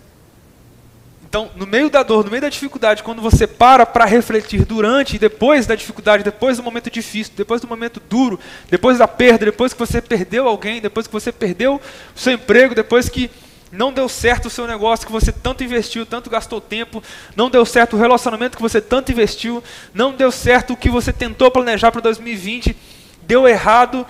Então, 1.35 1.51
no 1.57 1.67
meio 1.67 1.91
da 1.91 2.05
dor, 2.05 2.25
no 2.25 2.31
meio 2.31 2.43
da 2.43 2.49
dificuldade, 2.49 3.03
quando 3.03 3.21
você 3.21 3.45
para 3.45 3.85
para 3.85 4.05
refletir 4.05 4.65
durante 4.65 5.17
e 5.17 5.19
depois 5.19 5.67
da 5.67 5.75
dificuldade, 5.75 6.23
depois 6.23 6.59
do 6.59 6.63
momento 6.63 6.89
difícil, 6.89 7.33
depois 7.37 7.61
do 7.61 7.67
momento 7.67 8.01
duro, 8.09 8.39
depois 8.71 8.99
da 8.99 9.09
perda, 9.09 9.47
depois 9.47 9.73
que 9.73 9.79
você 9.81 10.01
perdeu 10.01 10.47
alguém, 10.47 10.81
depois 10.81 11.09
que 11.09 11.13
você 11.13 11.33
perdeu 11.33 11.81
o 12.15 12.19
seu 12.19 12.35
emprego, 12.35 12.73
depois 12.73 13.09
que 13.09 13.29
não 13.73 13.93
deu 13.93 14.09
certo 14.09 14.47
o 14.47 14.51
seu 14.51 14.65
negócio 14.65 15.05
que 15.05 15.11
você 15.11 15.33
tanto 15.33 15.65
investiu, 15.65 16.07
tanto 16.07 16.31
gastou 16.31 16.61
tempo, 16.61 17.03
não 17.35 17.51
deu 17.51 17.67
certo 17.67 17.97
o 17.97 17.99
relacionamento 17.99 18.57
que 18.57 18.63
você 18.63 18.81
tanto 18.81 19.11
investiu, 19.11 19.61
não 19.93 20.13
deu 20.13 20.31
certo 20.31 20.75
o 20.75 20.77
que 20.77 20.89
você 20.89 21.13
tentou 21.13 21.51
planejar 21.51 21.91
para 21.91 22.01
2020, 22.01 22.77
deu 23.23 23.49
errado. 23.49 24.07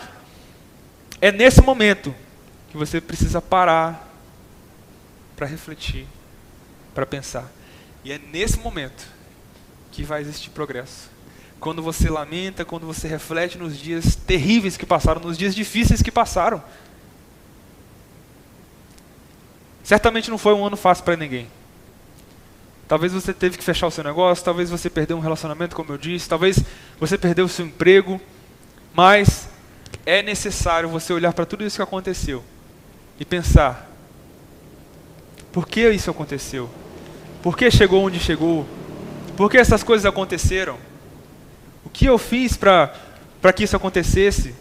É 1.22 1.32
nesse 1.32 1.62
momento 1.62 2.14
que 2.70 2.76
você 2.76 3.00
precisa 3.00 3.40
parar 3.40 4.03
para 5.36 5.46
refletir, 5.46 6.06
para 6.94 7.06
pensar. 7.06 7.50
E 8.04 8.12
é 8.12 8.18
nesse 8.18 8.58
momento 8.58 9.06
que 9.90 10.02
vai 10.02 10.20
existir 10.20 10.50
progresso. 10.50 11.10
Quando 11.60 11.82
você 11.82 12.10
lamenta, 12.10 12.64
quando 12.64 12.86
você 12.86 13.08
reflete 13.08 13.56
nos 13.56 13.78
dias 13.78 14.14
terríveis 14.14 14.76
que 14.76 14.84
passaram, 14.84 15.20
nos 15.20 15.38
dias 15.38 15.54
difíceis 15.54 16.02
que 16.02 16.10
passaram. 16.10 16.62
Certamente 19.82 20.30
não 20.30 20.38
foi 20.38 20.52
um 20.54 20.66
ano 20.66 20.76
fácil 20.76 21.04
para 21.04 21.16
ninguém. 21.16 21.48
Talvez 22.86 23.12
você 23.12 23.32
teve 23.32 23.56
que 23.56 23.64
fechar 23.64 23.86
o 23.86 23.90
seu 23.90 24.04
negócio, 24.04 24.44
talvez 24.44 24.68
você 24.68 24.90
perdeu 24.90 25.16
um 25.16 25.20
relacionamento, 25.20 25.74
como 25.74 25.92
eu 25.92 25.98
disse, 25.98 26.28
talvez 26.28 26.58
você 27.00 27.16
perdeu 27.16 27.46
o 27.46 27.48
seu 27.48 27.64
emprego, 27.64 28.20
mas 28.92 29.48
é 30.04 30.22
necessário 30.22 30.88
você 30.88 31.12
olhar 31.12 31.32
para 31.32 31.46
tudo 31.46 31.64
isso 31.64 31.76
que 31.76 31.82
aconteceu 31.82 32.44
e 33.18 33.24
pensar: 33.24 33.90
por 35.54 35.68
que 35.68 35.88
isso 35.88 36.10
aconteceu? 36.10 36.68
Por 37.40 37.56
que 37.56 37.70
chegou 37.70 38.04
onde 38.04 38.18
chegou? 38.18 38.66
Por 39.36 39.48
que 39.48 39.56
essas 39.56 39.84
coisas 39.84 40.04
aconteceram? 40.04 40.76
O 41.84 41.88
que 41.88 42.06
eu 42.06 42.18
fiz 42.18 42.56
para 42.56 42.90
que 43.54 43.62
isso 43.62 43.76
acontecesse? 43.76 44.52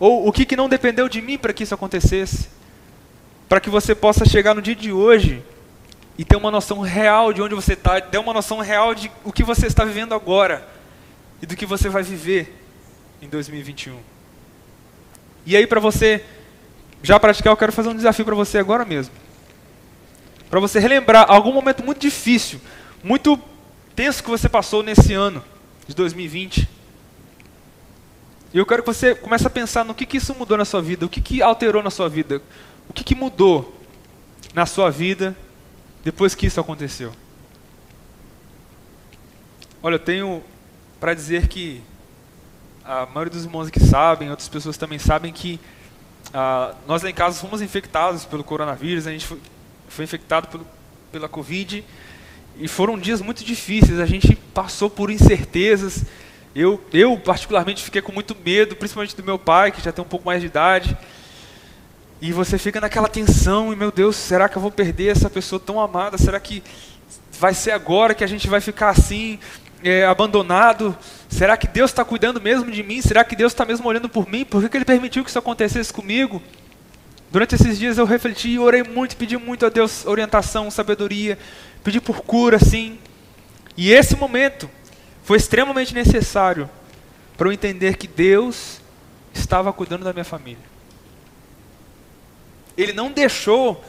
Ou 0.00 0.26
o 0.26 0.32
que, 0.32 0.44
que 0.44 0.56
não 0.56 0.68
dependeu 0.68 1.08
de 1.08 1.22
mim 1.22 1.38
para 1.38 1.52
que 1.52 1.62
isso 1.62 1.72
acontecesse? 1.72 2.48
Para 3.48 3.60
que 3.60 3.70
você 3.70 3.94
possa 3.94 4.24
chegar 4.24 4.56
no 4.56 4.60
dia 4.60 4.74
de 4.74 4.90
hoje 4.90 5.40
e 6.18 6.24
ter 6.24 6.34
uma 6.34 6.50
noção 6.50 6.80
real 6.80 7.32
de 7.32 7.40
onde 7.40 7.54
você 7.54 7.74
está, 7.74 8.00
ter 8.00 8.18
uma 8.18 8.34
noção 8.34 8.58
real 8.58 8.96
de 8.96 9.08
o 9.22 9.32
que 9.32 9.44
você 9.44 9.68
está 9.68 9.84
vivendo 9.84 10.16
agora 10.16 10.66
e 11.40 11.46
do 11.46 11.54
que 11.54 11.64
você 11.64 11.88
vai 11.88 12.02
viver 12.02 12.60
em 13.22 13.28
2021. 13.28 13.96
E 15.46 15.56
aí, 15.56 15.64
para 15.64 15.78
você 15.78 16.24
já 17.04 17.20
praticar, 17.20 17.52
eu 17.52 17.56
quero 17.56 17.70
fazer 17.70 17.88
um 17.88 17.94
desafio 17.94 18.24
para 18.24 18.34
você 18.34 18.58
agora 18.58 18.84
mesmo 18.84 19.21
para 20.52 20.60
você 20.60 20.78
relembrar 20.78 21.24
algum 21.30 21.50
momento 21.50 21.82
muito 21.82 21.98
difícil, 21.98 22.60
muito 23.02 23.40
tenso 23.96 24.22
que 24.22 24.28
você 24.28 24.50
passou 24.50 24.82
nesse 24.82 25.14
ano 25.14 25.42
de 25.88 25.94
2020. 25.94 26.68
E 28.52 28.58
eu 28.58 28.66
quero 28.66 28.82
que 28.82 28.86
você 28.86 29.14
comece 29.14 29.46
a 29.46 29.50
pensar 29.50 29.82
no 29.82 29.94
que, 29.94 30.04
que 30.04 30.18
isso 30.18 30.34
mudou 30.34 30.58
na 30.58 30.66
sua 30.66 30.82
vida, 30.82 31.06
o 31.06 31.08
que, 31.08 31.22
que 31.22 31.40
alterou 31.40 31.82
na 31.82 31.88
sua 31.88 32.06
vida, 32.06 32.42
o 32.86 32.92
que, 32.92 33.02
que 33.02 33.14
mudou 33.14 33.80
na 34.52 34.66
sua 34.66 34.90
vida 34.90 35.34
depois 36.04 36.34
que 36.34 36.44
isso 36.44 36.60
aconteceu. 36.60 37.14
Olha, 39.82 39.94
eu 39.94 40.00
tenho 40.00 40.44
para 41.00 41.14
dizer 41.14 41.48
que 41.48 41.80
a 42.84 43.06
maioria 43.06 43.32
dos 43.32 43.46
irmãos 43.46 43.70
que 43.70 43.80
sabem, 43.80 44.28
outras 44.28 44.50
pessoas 44.50 44.76
também 44.76 44.98
sabem 44.98 45.32
que 45.32 45.58
ah, 46.34 46.74
nós 46.86 47.02
lá 47.02 47.08
em 47.08 47.14
casa 47.14 47.40
fomos 47.40 47.62
infectados 47.62 48.26
pelo 48.26 48.44
coronavírus, 48.44 49.06
a 49.06 49.12
gente 49.12 49.26
foi, 49.26 49.40
foi 49.92 50.04
infectado 50.04 50.48
pelo, 50.48 50.66
pela 51.10 51.28
Covid. 51.28 51.84
E 52.58 52.68
foram 52.68 52.98
dias 52.98 53.20
muito 53.20 53.44
difíceis, 53.44 54.00
a 54.00 54.06
gente 54.06 54.34
passou 54.54 54.90
por 54.90 55.10
incertezas. 55.10 56.04
Eu, 56.54 56.82
eu, 56.92 57.16
particularmente, 57.18 57.82
fiquei 57.82 58.02
com 58.02 58.12
muito 58.12 58.36
medo, 58.44 58.76
principalmente 58.76 59.16
do 59.16 59.24
meu 59.24 59.38
pai, 59.38 59.72
que 59.72 59.82
já 59.82 59.92
tem 59.92 60.04
um 60.04 60.08
pouco 60.08 60.26
mais 60.26 60.40
de 60.40 60.46
idade. 60.46 60.96
E 62.20 62.32
você 62.32 62.58
fica 62.58 62.80
naquela 62.80 63.08
tensão, 63.08 63.72
e 63.72 63.76
meu 63.76 63.90
Deus, 63.90 64.16
será 64.16 64.48
que 64.48 64.56
eu 64.56 64.62
vou 64.62 64.70
perder 64.70 65.08
essa 65.08 65.30
pessoa 65.30 65.58
tão 65.58 65.80
amada? 65.80 66.18
Será 66.18 66.38
que 66.38 66.62
vai 67.38 67.54
ser 67.54 67.72
agora 67.72 68.14
que 68.14 68.22
a 68.22 68.26
gente 68.26 68.48
vai 68.48 68.60
ficar 68.60 68.90
assim, 68.90 69.38
é, 69.82 70.04
abandonado? 70.04 70.96
Será 71.28 71.56
que 71.56 71.66
Deus 71.66 71.90
está 71.90 72.04
cuidando 72.04 72.40
mesmo 72.40 72.70
de 72.70 72.82
mim? 72.82 73.00
Será 73.00 73.24
que 73.24 73.34
Deus 73.34 73.52
está 73.52 73.64
mesmo 73.64 73.88
olhando 73.88 74.08
por 74.08 74.28
mim? 74.28 74.44
Por 74.44 74.62
que, 74.62 74.68
que 74.68 74.76
Ele 74.76 74.84
permitiu 74.84 75.24
que 75.24 75.30
isso 75.30 75.38
acontecesse 75.38 75.92
comigo? 75.92 76.40
Durante 77.32 77.54
esses 77.54 77.78
dias 77.78 77.96
eu 77.96 78.04
refleti 78.04 78.50
e 78.50 78.58
orei 78.58 78.82
muito, 78.82 79.16
pedi 79.16 79.38
muito 79.38 79.64
a 79.64 79.70
Deus 79.70 80.04
orientação, 80.04 80.70
sabedoria, 80.70 81.38
pedi 81.82 81.98
por 81.98 82.20
cura, 82.20 82.58
sim. 82.58 82.98
E 83.74 83.90
esse 83.90 84.14
momento 84.14 84.68
foi 85.24 85.38
extremamente 85.38 85.94
necessário 85.94 86.68
para 87.34 87.48
eu 87.48 87.52
entender 87.52 87.96
que 87.96 88.06
Deus 88.06 88.82
estava 89.32 89.72
cuidando 89.72 90.04
da 90.04 90.12
minha 90.12 90.26
família. 90.26 90.62
Ele 92.76 92.92
não 92.92 93.10
deixou 93.10 93.82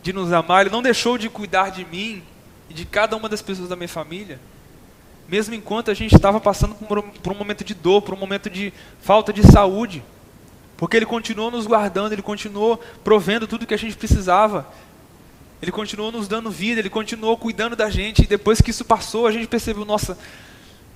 de 0.00 0.12
nos 0.12 0.32
amar, 0.32 0.60
Ele 0.60 0.70
não 0.72 0.80
deixou 0.80 1.18
de 1.18 1.28
cuidar 1.28 1.70
de 1.70 1.84
mim 1.84 2.22
e 2.68 2.74
de 2.74 2.84
cada 2.84 3.16
uma 3.16 3.28
das 3.28 3.42
pessoas 3.42 3.68
da 3.68 3.74
minha 3.74 3.88
família, 3.88 4.38
mesmo 5.28 5.56
enquanto 5.56 5.90
a 5.90 5.94
gente 5.94 6.14
estava 6.14 6.38
passando 6.38 6.76
por 6.76 7.32
um 7.32 7.36
momento 7.36 7.64
de 7.64 7.74
dor, 7.74 8.00
por 8.00 8.14
um 8.14 8.16
momento 8.16 8.48
de 8.48 8.72
falta 9.00 9.32
de 9.32 9.42
saúde. 9.42 10.04
Porque 10.80 10.96
Ele 10.96 11.04
continuou 11.04 11.50
nos 11.50 11.66
guardando, 11.66 12.14
Ele 12.14 12.22
continuou 12.22 12.82
provendo 13.04 13.46
tudo 13.46 13.66
que 13.66 13.74
a 13.74 13.76
gente 13.76 13.96
precisava. 13.96 14.66
Ele 15.60 15.70
continuou 15.70 16.10
nos 16.10 16.26
dando 16.26 16.50
vida, 16.50 16.80
Ele 16.80 16.88
continuou 16.88 17.36
cuidando 17.36 17.76
da 17.76 17.90
gente. 17.90 18.22
E 18.22 18.26
depois 18.26 18.62
que 18.62 18.70
isso 18.70 18.82
passou, 18.82 19.26
a 19.26 19.30
gente 19.30 19.46
percebeu, 19.46 19.84
nossa, 19.84 20.16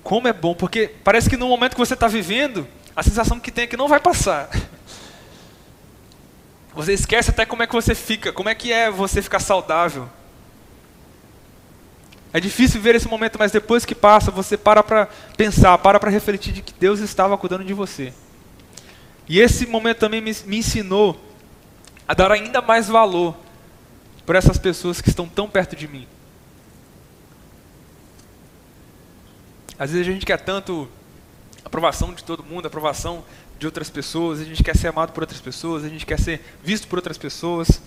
como 0.01 0.27
é 0.27 0.33
bom. 0.33 0.55
Porque 0.55 0.91
parece 1.03 1.29
que 1.29 1.37
no 1.37 1.47
momento 1.47 1.73
que 1.73 1.79
você 1.79 1.93
está 1.93 2.07
vivendo, 2.07 2.67
a 2.95 3.03
sensação 3.03 3.39
que 3.39 3.51
tem 3.51 3.65
é 3.65 3.67
que 3.67 3.77
não 3.77 3.87
vai 3.87 3.99
passar. 3.99 4.49
Você 6.73 6.91
esquece 6.91 7.29
até 7.29 7.45
como 7.45 7.63
é 7.63 7.67
que 7.67 7.73
você 7.73 7.95
fica, 7.95 8.33
como 8.33 8.49
é 8.49 8.53
que 8.53 8.73
é 8.73 8.91
você 8.91 9.21
ficar 9.21 9.39
saudável. 9.39 10.09
É 12.33 12.39
difícil 12.41 12.81
ver 12.81 12.95
esse 12.95 13.07
momento, 13.07 13.39
mas 13.39 13.49
depois 13.49 13.85
que 13.85 13.95
passa, 13.95 14.29
você 14.29 14.57
para 14.57 14.83
para 14.83 15.07
pensar, 15.37 15.77
para 15.77 16.01
para 16.01 16.11
refletir 16.11 16.51
de 16.51 16.61
que 16.61 16.73
Deus 16.77 16.99
estava 16.99 17.37
cuidando 17.37 17.63
de 17.63 17.73
você. 17.73 18.13
E 19.27 19.39
esse 19.39 19.65
momento 19.65 19.99
também 19.99 20.21
me, 20.21 20.35
me 20.45 20.57
ensinou 20.57 21.19
a 22.07 22.13
dar 22.13 22.31
ainda 22.31 22.61
mais 22.61 22.87
valor 22.87 23.35
para 24.25 24.37
essas 24.37 24.57
pessoas 24.57 25.01
que 25.01 25.09
estão 25.09 25.27
tão 25.27 25.49
perto 25.49 25.75
de 25.75 25.87
mim. 25.87 26.07
Às 29.77 29.91
vezes 29.91 30.07
a 30.07 30.11
gente 30.11 30.25
quer 30.25 30.39
tanto 30.39 30.87
aprovação 31.63 32.13
de 32.13 32.23
todo 32.23 32.43
mundo, 32.43 32.67
aprovação 32.67 33.23
de 33.57 33.65
outras 33.65 33.89
pessoas, 33.89 34.39
a 34.39 34.43
gente 34.43 34.63
quer 34.63 34.75
ser 34.75 34.87
amado 34.87 35.11
por 35.11 35.23
outras 35.23 35.41
pessoas, 35.41 35.83
a 35.83 35.89
gente 35.89 36.05
quer 36.05 36.19
ser 36.19 36.41
visto 36.63 36.87
por 36.87 36.97
outras 36.97 37.17
pessoas, 37.17 37.81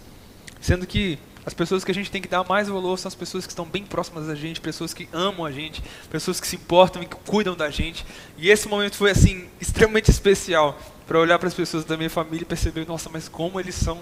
sendo 0.60 0.86
que 0.86 1.18
as 1.46 1.54
pessoas 1.54 1.84
que 1.84 1.90
a 1.90 1.94
gente 1.94 2.10
tem 2.10 2.20
que 2.20 2.28
dar 2.28 2.44
mais 2.46 2.68
valor 2.68 2.98
são 2.98 3.08
as 3.08 3.14
pessoas 3.14 3.46
que 3.46 3.52
estão 3.52 3.64
bem 3.64 3.84
próximas 3.84 4.26
da 4.26 4.34
gente, 4.34 4.60
pessoas 4.60 4.92
que 4.92 5.08
amam 5.12 5.46
a 5.46 5.52
gente, 5.52 5.82
pessoas 6.10 6.40
que 6.40 6.46
se 6.46 6.56
importam 6.56 7.02
e 7.02 7.06
que 7.06 7.16
cuidam 7.16 7.56
da 7.56 7.70
gente. 7.70 8.04
E 8.36 8.50
esse 8.50 8.68
momento 8.68 8.96
foi 8.96 9.12
assim 9.12 9.48
extremamente 9.58 10.10
especial 10.10 10.78
para 11.08 11.18
olhar 11.18 11.38
para 11.38 11.48
as 11.48 11.54
pessoas 11.54 11.86
da 11.86 11.96
minha 11.96 12.10
família 12.10 12.42
e 12.42 12.44
perceber, 12.44 12.86
nossa, 12.86 13.08
mas 13.08 13.28
como 13.28 13.58
eles 13.58 13.74
são 13.74 13.98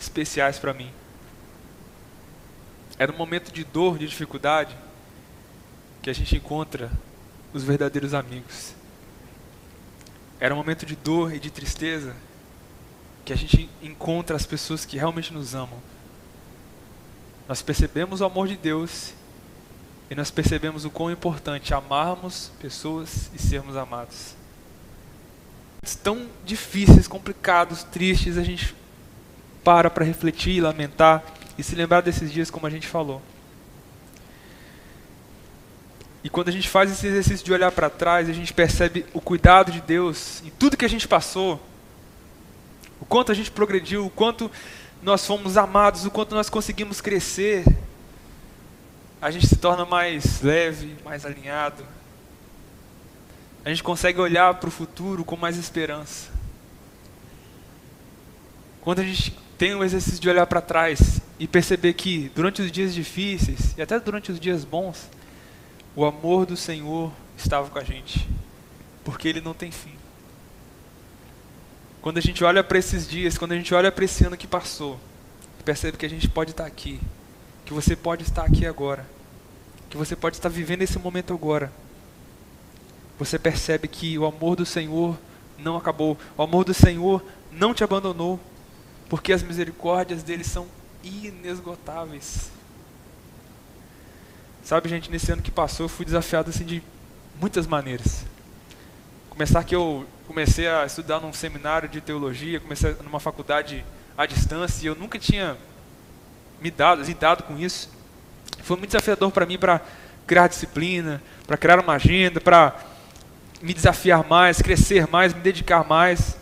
especiais 0.00 0.58
para 0.58 0.74
mim. 0.74 0.90
Era 2.98 3.12
um 3.12 3.16
momento 3.16 3.52
de 3.52 3.62
dor, 3.62 3.96
de 3.96 4.08
dificuldade, 4.08 4.76
que 6.02 6.10
a 6.10 6.12
gente 6.12 6.36
encontra 6.36 6.90
os 7.54 7.62
verdadeiros 7.62 8.14
amigos. 8.14 8.74
Era 10.40 10.52
um 10.52 10.56
momento 10.56 10.84
de 10.84 10.96
dor 10.96 11.32
e 11.32 11.38
de 11.38 11.52
tristeza 11.52 12.16
que 13.24 13.32
a 13.32 13.36
gente 13.36 13.70
encontra 13.80 14.34
as 14.34 14.44
pessoas 14.44 14.84
que 14.84 14.96
realmente 14.96 15.32
nos 15.32 15.54
amam. 15.54 15.78
Nós 17.46 17.62
percebemos 17.62 18.20
o 18.20 18.24
amor 18.24 18.48
de 18.48 18.56
Deus 18.56 19.14
e 20.10 20.16
nós 20.16 20.32
percebemos 20.32 20.84
o 20.84 20.90
quão 20.90 21.12
importante 21.12 21.72
amarmos 21.72 22.50
pessoas 22.60 23.30
e 23.32 23.38
sermos 23.38 23.76
amados 23.76 24.39
tão 26.02 26.26
difíceis, 26.44 27.08
complicados, 27.08 27.82
tristes, 27.84 28.36
a 28.36 28.42
gente 28.42 28.74
para 29.64 29.90
para 29.90 30.04
refletir, 30.04 30.60
lamentar 30.60 31.22
e 31.56 31.62
se 31.62 31.74
lembrar 31.74 32.00
desses 32.00 32.32
dias 32.32 32.50
como 32.50 32.66
a 32.66 32.70
gente 32.70 32.86
falou. 32.86 33.20
E 36.22 36.28
quando 36.28 36.48
a 36.48 36.52
gente 36.52 36.68
faz 36.68 36.90
esse 36.90 37.06
exercício 37.06 37.44
de 37.44 37.52
olhar 37.52 37.72
para 37.72 37.88
trás, 37.88 38.28
a 38.28 38.32
gente 38.32 38.52
percebe 38.52 39.06
o 39.14 39.20
cuidado 39.20 39.72
de 39.72 39.80
Deus 39.80 40.42
em 40.44 40.50
tudo 40.50 40.76
que 40.76 40.84
a 40.84 40.88
gente 40.88 41.08
passou, 41.08 41.58
o 43.00 43.06
quanto 43.06 43.32
a 43.32 43.34
gente 43.34 43.50
progrediu, 43.50 44.04
o 44.04 44.10
quanto 44.10 44.50
nós 45.02 45.26
fomos 45.26 45.56
amados, 45.56 46.04
o 46.04 46.10
quanto 46.10 46.34
nós 46.34 46.50
conseguimos 46.50 47.00
crescer, 47.00 47.64
a 49.20 49.30
gente 49.30 49.46
se 49.46 49.56
torna 49.56 49.86
mais 49.86 50.42
leve, 50.42 50.96
mais 51.04 51.24
alinhado, 51.24 51.84
a 53.70 53.74
gente 53.74 53.84
consegue 53.84 54.20
olhar 54.20 54.52
para 54.54 54.68
o 54.68 54.72
futuro 54.72 55.24
com 55.24 55.36
mais 55.36 55.56
esperança. 55.56 56.28
Quando 58.80 58.98
a 58.98 59.04
gente 59.04 59.36
tem 59.56 59.76
o 59.76 59.84
exercício 59.84 60.18
de 60.18 60.28
olhar 60.28 60.46
para 60.46 60.60
trás 60.60 61.20
e 61.38 61.46
perceber 61.46 61.92
que 61.92 62.32
durante 62.34 62.62
os 62.62 62.72
dias 62.72 62.92
difíceis 62.92 63.76
e 63.78 63.82
até 63.82 64.00
durante 64.00 64.32
os 64.32 64.40
dias 64.40 64.64
bons, 64.64 65.08
o 65.94 66.04
amor 66.04 66.46
do 66.46 66.56
Senhor 66.56 67.12
estava 67.36 67.70
com 67.70 67.78
a 67.78 67.84
gente, 67.84 68.28
porque 69.04 69.28
ele 69.28 69.40
não 69.40 69.54
tem 69.54 69.70
fim. 69.70 69.94
Quando 72.02 72.18
a 72.18 72.22
gente 72.22 72.42
olha 72.42 72.64
para 72.64 72.78
esses 72.78 73.06
dias, 73.06 73.38
quando 73.38 73.52
a 73.52 73.56
gente 73.56 73.72
olha 73.72 73.92
para 73.92 74.04
esse 74.04 74.24
ano 74.24 74.36
que 74.36 74.48
passou, 74.48 74.98
percebe 75.64 75.96
que 75.96 76.06
a 76.06 76.10
gente 76.10 76.28
pode 76.28 76.50
estar 76.50 76.66
aqui, 76.66 76.98
que 77.64 77.72
você 77.72 77.94
pode 77.94 78.24
estar 78.24 78.44
aqui 78.44 78.66
agora, 78.66 79.06
que 79.88 79.96
você 79.96 80.16
pode 80.16 80.36
estar 80.36 80.48
vivendo 80.48 80.82
esse 80.82 80.98
momento 80.98 81.32
agora 81.32 81.70
você 83.20 83.38
percebe 83.38 83.86
que 83.86 84.18
o 84.18 84.24
amor 84.24 84.56
do 84.56 84.64
Senhor 84.64 85.14
não 85.58 85.76
acabou, 85.76 86.16
o 86.38 86.42
amor 86.42 86.64
do 86.64 86.72
Senhor 86.72 87.22
não 87.52 87.74
te 87.74 87.84
abandonou, 87.84 88.40
porque 89.10 89.30
as 89.30 89.42
misericórdias 89.42 90.22
dele 90.22 90.42
são 90.42 90.66
inesgotáveis. 91.04 92.50
Sabe, 94.64 94.88
gente, 94.88 95.10
nesse 95.10 95.30
ano 95.30 95.42
que 95.42 95.50
passou 95.50 95.84
eu 95.84 95.88
fui 95.90 96.06
desafiado 96.06 96.48
assim 96.48 96.64
de 96.64 96.82
muitas 97.38 97.66
maneiras. 97.66 98.24
Começar 99.28 99.64
que 99.64 99.76
eu 99.76 100.06
comecei 100.26 100.66
a 100.66 100.86
estudar 100.86 101.20
num 101.20 101.32
seminário 101.32 101.90
de 101.90 102.00
teologia, 102.00 102.58
comecei 102.58 102.96
numa 103.04 103.20
faculdade 103.20 103.84
à 104.16 104.24
distância 104.24 104.82
e 104.82 104.86
eu 104.86 104.94
nunca 104.94 105.18
tinha 105.18 105.58
me 106.58 106.70
dado, 106.70 107.02
lidado 107.02 107.42
com 107.42 107.58
isso. 107.58 107.90
Foi 108.62 108.78
muito 108.78 108.92
desafiador 108.92 109.30
para 109.30 109.44
mim 109.44 109.58
para 109.58 109.82
criar 110.26 110.48
disciplina, 110.48 111.22
para 111.46 111.58
criar 111.58 111.80
uma 111.80 111.92
agenda, 111.92 112.40
para 112.40 112.88
me 113.62 113.74
desafiar 113.74 114.26
mais, 114.26 114.62
crescer 114.62 115.06
mais, 115.08 115.34
me 115.34 115.40
dedicar 115.40 115.86
mais. 115.86 116.36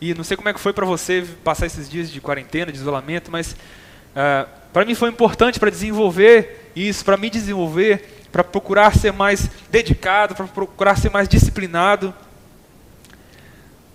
E 0.00 0.14
não 0.14 0.24
sei 0.24 0.36
como 0.36 0.48
é 0.48 0.52
que 0.52 0.60
foi 0.60 0.72
para 0.72 0.86
você 0.86 1.26
passar 1.42 1.66
esses 1.66 1.88
dias 1.88 2.10
de 2.10 2.20
quarentena, 2.20 2.70
de 2.70 2.78
isolamento, 2.78 3.30
mas 3.30 3.52
uh, 3.52 4.48
para 4.72 4.84
mim 4.84 4.94
foi 4.94 5.08
importante 5.08 5.58
para 5.58 5.70
desenvolver 5.70 6.70
isso, 6.74 7.04
para 7.04 7.16
me 7.16 7.28
desenvolver, 7.28 8.26
para 8.30 8.44
procurar 8.44 8.96
ser 8.96 9.12
mais 9.12 9.50
dedicado, 9.70 10.34
para 10.34 10.46
procurar 10.46 10.96
ser 10.96 11.10
mais 11.10 11.28
disciplinado. 11.28 12.14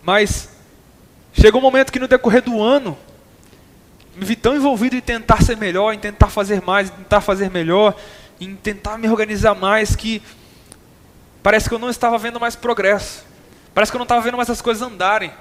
Mas 0.02 0.50
chegou 1.34 1.62
um 1.62 1.64
momento 1.64 1.92
que 1.92 2.00
no 2.00 2.08
decorrer 2.08 2.42
do 2.42 2.62
ano 2.62 2.98
me 4.16 4.26
vi 4.26 4.36
tão 4.36 4.56
envolvido 4.56 4.96
em 4.96 5.02
tentar 5.02 5.42
ser 5.42 5.58
melhor, 5.58 5.94
em 5.94 6.00
tentar 6.00 6.28
fazer 6.28 6.62
mais, 6.62 6.90
em 6.90 6.94
tentar 6.94 7.22
fazer 7.22 7.50
melhor, 7.50 7.96
em 8.40 8.56
tentar 8.56 8.98
me 8.98 9.08
organizar 9.08 9.56
mais 9.56 9.96
que 9.96 10.22
Parece 11.44 11.68
que 11.68 11.76
eu 11.76 11.80
não 11.80 11.90
estava 11.90 12.18
vendo 12.18 12.40
mais 12.40 12.56
progresso. 12.56 13.26
Parece 13.74 13.92
que 13.92 13.98
eu 13.98 14.00
não 14.00 14.06
estava 14.06 14.22
vendo 14.22 14.38
mais 14.38 14.50
as 14.50 14.62
coisas 14.62 14.82
andarem. 14.82 15.34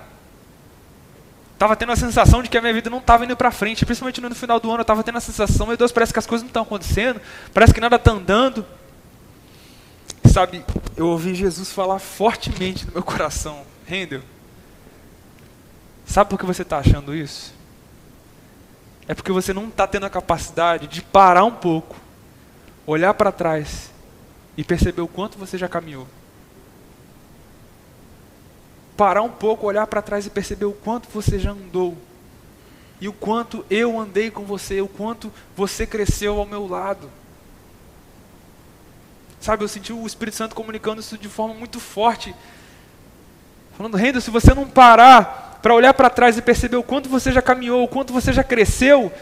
Estava 1.53 1.77
tendo 1.77 1.93
a 1.93 1.97
sensação 1.97 2.43
de 2.43 2.51
que 2.51 2.59
a 2.59 2.61
minha 2.61 2.75
vida 2.75 2.91
não 2.91 2.99
estava 2.99 3.25
indo 3.25 3.37
para 3.37 3.53
frente. 3.53 3.87
Principalmente 3.87 4.21
no 4.21 4.35
final 4.35 4.59
do 4.59 4.69
ano, 4.69 4.81
eu 4.81 4.83
estava 4.83 5.05
tendo 5.05 5.19
a 5.19 5.21
sensação, 5.21 5.65
meu 5.65 5.77
Deus, 5.77 5.93
parece 5.93 6.13
que 6.13 6.19
as 6.19 6.27
coisas 6.27 6.43
não 6.43 6.49
estão 6.49 6.65
acontecendo. 6.65 7.21
Parece 7.55 7.73
que 7.73 7.81
nada 7.81 7.95
está 7.95 8.11
andando. 8.11 8.67
Sabe, 10.25 10.65
eu 10.97 11.07
ouvi 11.07 11.37
Jesus 11.37 11.71
falar 11.71 12.01
fortemente 12.01 12.85
no 12.85 12.93
meu 12.93 13.03
coração. 13.05 13.63
Rendeu. 13.87 14.23
Sabe 16.05 16.31
por 16.31 16.39
que 16.39 16.45
você 16.45 16.63
está 16.63 16.79
achando 16.79 17.15
isso? 17.15 17.55
É 19.07 19.15
porque 19.15 19.31
você 19.31 19.53
não 19.53 19.69
está 19.69 19.87
tendo 19.87 20.07
a 20.07 20.11
capacidade 20.11 20.89
de 20.89 21.01
parar 21.01 21.45
um 21.45 21.53
pouco, 21.53 21.95
olhar 22.87 23.15
para 23.15 23.31
trás 23.31 23.92
e 24.57 24.65
perceber 24.65 25.01
o 25.01 25.09
quanto 25.09 25.39
você 25.39 25.57
já 25.57 25.69
caminhou. 25.69 26.07
Parar 28.97 29.23
um 29.23 29.31
pouco, 29.31 29.67
olhar 29.67 29.87
para 29.87 30.03
trás 30.03 30.27
e 30.27 30.31
perceber 30.31 30.67
o 30.67 30.73
quanto 30.73 31.09
você 31.09 31.39
já 31.39 31.53
andou. 31.53 31.97
E 33.01 33.09
o 33.09 33.13
quanto 33.13 33.65
eu 33.69 33.99
andei 33.99 34.31
com 34.31 34.45
você, 34.45 34.81
o 34.81 34.89
quanto 34.89 35.33
você 35.57 35.87
cresceu 35.87 36.39
ao 36.39 36.47
meu 36.47 36.69
lado. 36.69 37.11
Sabe, 39.41 39.65
eu 39.65 39.69
senti 39.69 39.93
o 39.93 40.07
Espírito 40.07 40.37
Santo 40.37 40.55
comunicando 40.55 41.01
isso 41.01 41.19
de 41.19 41.29
forma 41.29 41.53
muito 41.53 41.81
forte. 41.81 42.33
Falando, 43.77 43.97
Rendo, 43.97 44.21
se 44.21 44.31
você 44.31 44.55
não 44.55 44.69
parar 44.69 45.59
para 45.61 45.75
olhar 45.75 45.95
para 45.95 46.11
trás 46.11 46.37
e 46.37 46.43
perceber 46.43 46.77
o 46.77 46.83
quanto 46.83 47.09
você 47.09 47.33
já 47.33 47.43
caminhou, 47.43 47.83
o 47.83 47.89
quanto 47.89 48.13
você 48.13 48.33
já 48.33 48.45
cresceu, 48.45 49.13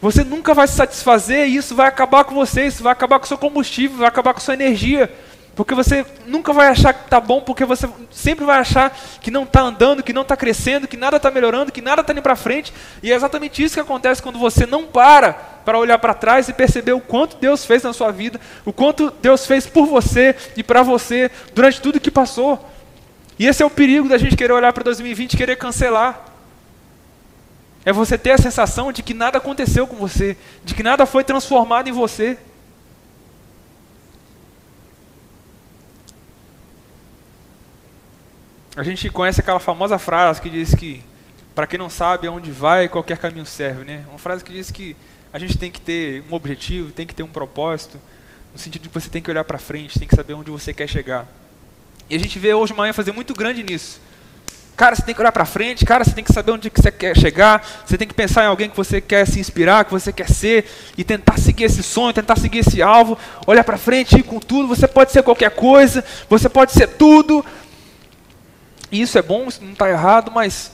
você 0.00 0.22
nunca 0.22 0.54
vai 0.54 0.68
se 0.68 0.74
satisfazer 0.74 1.48
e 1.48 1.56
isso 1.56 1.74
vai 1.74 1.88
acabar 1.88 2.24
com 2.24 2.34
você, 2.34 2.66
isso 2.66 2.82
vai 2.82 2.92
acabar 2.92 3.18
com 3.18 3.24
o 3.24 3.28
seu 3.28 3.38
combustível, 3.38 3.98
vai 3.98 4.08
acabar 4.08 4.32
com 4.32 4.38
a 4.38 4.42
sua 4.42 4.54
energia. 4.54 5.10
Porque 5.58 5.74
você 5.74 6.06
nunca 6.24 6.52
vai 6.52 6.68
achar 6.68 6.94
que 6.94 7.06
está 7.06 7.18
bom, 7.18 7.40
porque 7.40 7.64
você 7.64 7.88
sempre 8.12 8.44
vai 8.44 8.60
achar 8.60 8.96
que 9.20 9.28
não 9.28 9.42
está 9.42 9.60
andando, 9.60 10.04
que 10.04 10.12
não 10.12 10.22
está 10.22 10.36
crescendo, 10.36 10.86
que 10.86 10.96
nada 10.96 11.16
está 11.16 11.32
melhorando, 11.32 11.72
que 11.72 11.82
nada 11.82 12.00
está 12.00 12.12
indo 12.12 12.22
para 12.22 12.36
frente. 12.36 12.72
E 13.02 13.10
é 13.10 13.16
exatamente 13.16 13.60
isso 13.60 13.74
que 13.74 13.80
acontece 13.80 14.22
quando 14.22 14.38
você 14.38 14.64
não 14.64 14.84
para 14.84 15.32
para 15.64 15.76
olhar 15.76 15.98
para 15.98 16.14
trás 16.14 16.48
e 16.48 16.52
perceber 16.52 16.92
o 16.92 17.00
quanto 17.00 17.36
Deus 17.38 17.64
fez 17.64 17.82
na 17.82 17.92
sua 17.92 18.12
vida, 18.12 18.40
o 18.64 18.72
quanto 18.72 19.12
Deus 19.20 19.46
fez 19.46 19.66
por 19.66 19.84
você 19.84 20.36
e 20.56 20.62
para 20.62 20.84
você 20.84 21.28
durante 21.52 21.80
tudo 21.80 21.98
que 21.98 22.10
passou. 22.10 22.64
E 23.36 23.44
esse 23.44 23.60
é 23.60 23.66
o 23.66 23.70
perigo 23.70 24.08
da 24.08 24.16
gente 24.16 24.36
querer 24.36 24.52
olhar 24.52 24.72
para 24.72 24.84
2020 24.84 25.32
e 25.32 25.36
querer 25.36 25.56
cancelar. 25.56 26.27
É 27.84 27.92
você 27.92 28.18
ter 28.18 28.32
a 28.32 28.38
sensação 28.38 28.92
de 28.92 29.02
que 29.02 29.14
nada 29.14 29.38
aconteceu 29.38 29.86
com 29.86 29.96
você, 29.96 30.36
de 30.64 30.74
que 30.74 30.82
nada 30.82 31.06
foi 31.06 31.24
transformado 31.24 31.88
em 31.88 31.92
você. 31.92 32.38
A 38.76 38.82
gente 38.82 39.10
conhece 39.10 39.40
aquela 39.40 39.58
famosa 39.58 39.98
frase 39.98 40.40
que 40.40 40.48
diz 40.48 40.74
que, 40.74 41.02
para 41.54 41.66
quem 41.66 41.78
não 41.78 41.90
sabe 41.90 42.28
aonde 42.28 42.50
vai, 42.50 42.88
qualquer 42.88 43.18
caminho 43.18 43.44
serve, 43.44 43.84
né? 43.84 44.04
Uma 44.08 44.18
frase 44.18 44.44
que 44.44 44.52
diz 44.52 44.70
que 44.70 44.94
a 45.32 45.38
gente 45.38 45.58
tem 45.58 45.70
que 45.70 45.80
ter 45.80 46.22
um 46.30 46.34
objetivo, 46.34 46.92
tem 46.92 47.06
que 47.06 47.14
ter 47.14 47.22
um 47.22 47.28
propósito, 47.28 47.98
no 48.52 48.58
sentido 48.58 48.82
de 48.82 48.88
que 48.88 48.94
você 48.94 49.10
tem 49.10 49.20
que 49.20 49.30
olhar 49.30 49.44
para 49.44 49.58
frente, 49.58 49.98
tem 49.98 50.06
que 50.06 50.14
saber 50.14 50.34
onde 50.34 50.50
você 50.50 50.72
quer 50.72 50.88
chegar. 50.88 51.26
E 52.08 52.14
a 52.14 52.18
gente 52.18 52.38
vê 52.38 52.54
hoje 52.54 52.72
uma 52.72 52.88
ênfase 52.88 53.10
muito 53.12 53.34
grande 53.34 53.62
nisso. 53.62 54.00
Cara, 54.78 54.94
você 54.94 55.02
tem 55.02 55.12
que 55.12 55.20
olhar 55.20 55.32
para 55.32 55.44
frente, 55.44 55.84
cara, 55.84 56.04
você 56.04 56.12
tem 56.12 56.22
que 56.22 56.32
saber 56.32 56.52
onde 56.52 56.70
você 56.72 56.92
quer 56.92 57.18
chegar, 57.18 57.66
você 57.84 57.98
tem 57.98 58.06
que 58.06 58.14
pensar 58.14 58.44
em 58.44 58.46
alguém 58.46 58.70
que 58.70 58.76
você 58.76 59.00
quer 59.00 59.26
se 59.26 59.40
inspirar, 59.40 59.84
que 59.84 59.90
você 59.90 60.12
quer 60.12 60.30
ser, 60.30 60.66
e 60.96 61.02
tentar 61.02 61.36
seguir 61.36 61.64
esse 61.64 61.82
sonho, 61.82 62.12
tentar 62.12 62.36
seguir 62.36 62.60
esse 62.60 62.80
alvo, 62.80 63.18
olhar 63.44 63.64
para 63.64 63.76
frente 63.76 64.14
e 64.14 64.20
ir 64.20 64.22
com 64.22 64.38
tudo, 64.38 64.68
você 64.68 64.86
pode 64.86 65.10
ser 65.10 65.24
qualquer 65.24 65.50
coisa, 65.50 66.04
você 66.30 66.48
pode 66.48 66.70
ser 66.70 66.86
tudo, 66.90 67.44
e 68.92 69.00
isso 69.00 69.18
é 69.18 69.22
bom, 69.22 69.48
isso 69.48 69.64
não 69.64 69.72
está 69.72 69.90
errado, 69.90 70.30
mas 70.32 70.70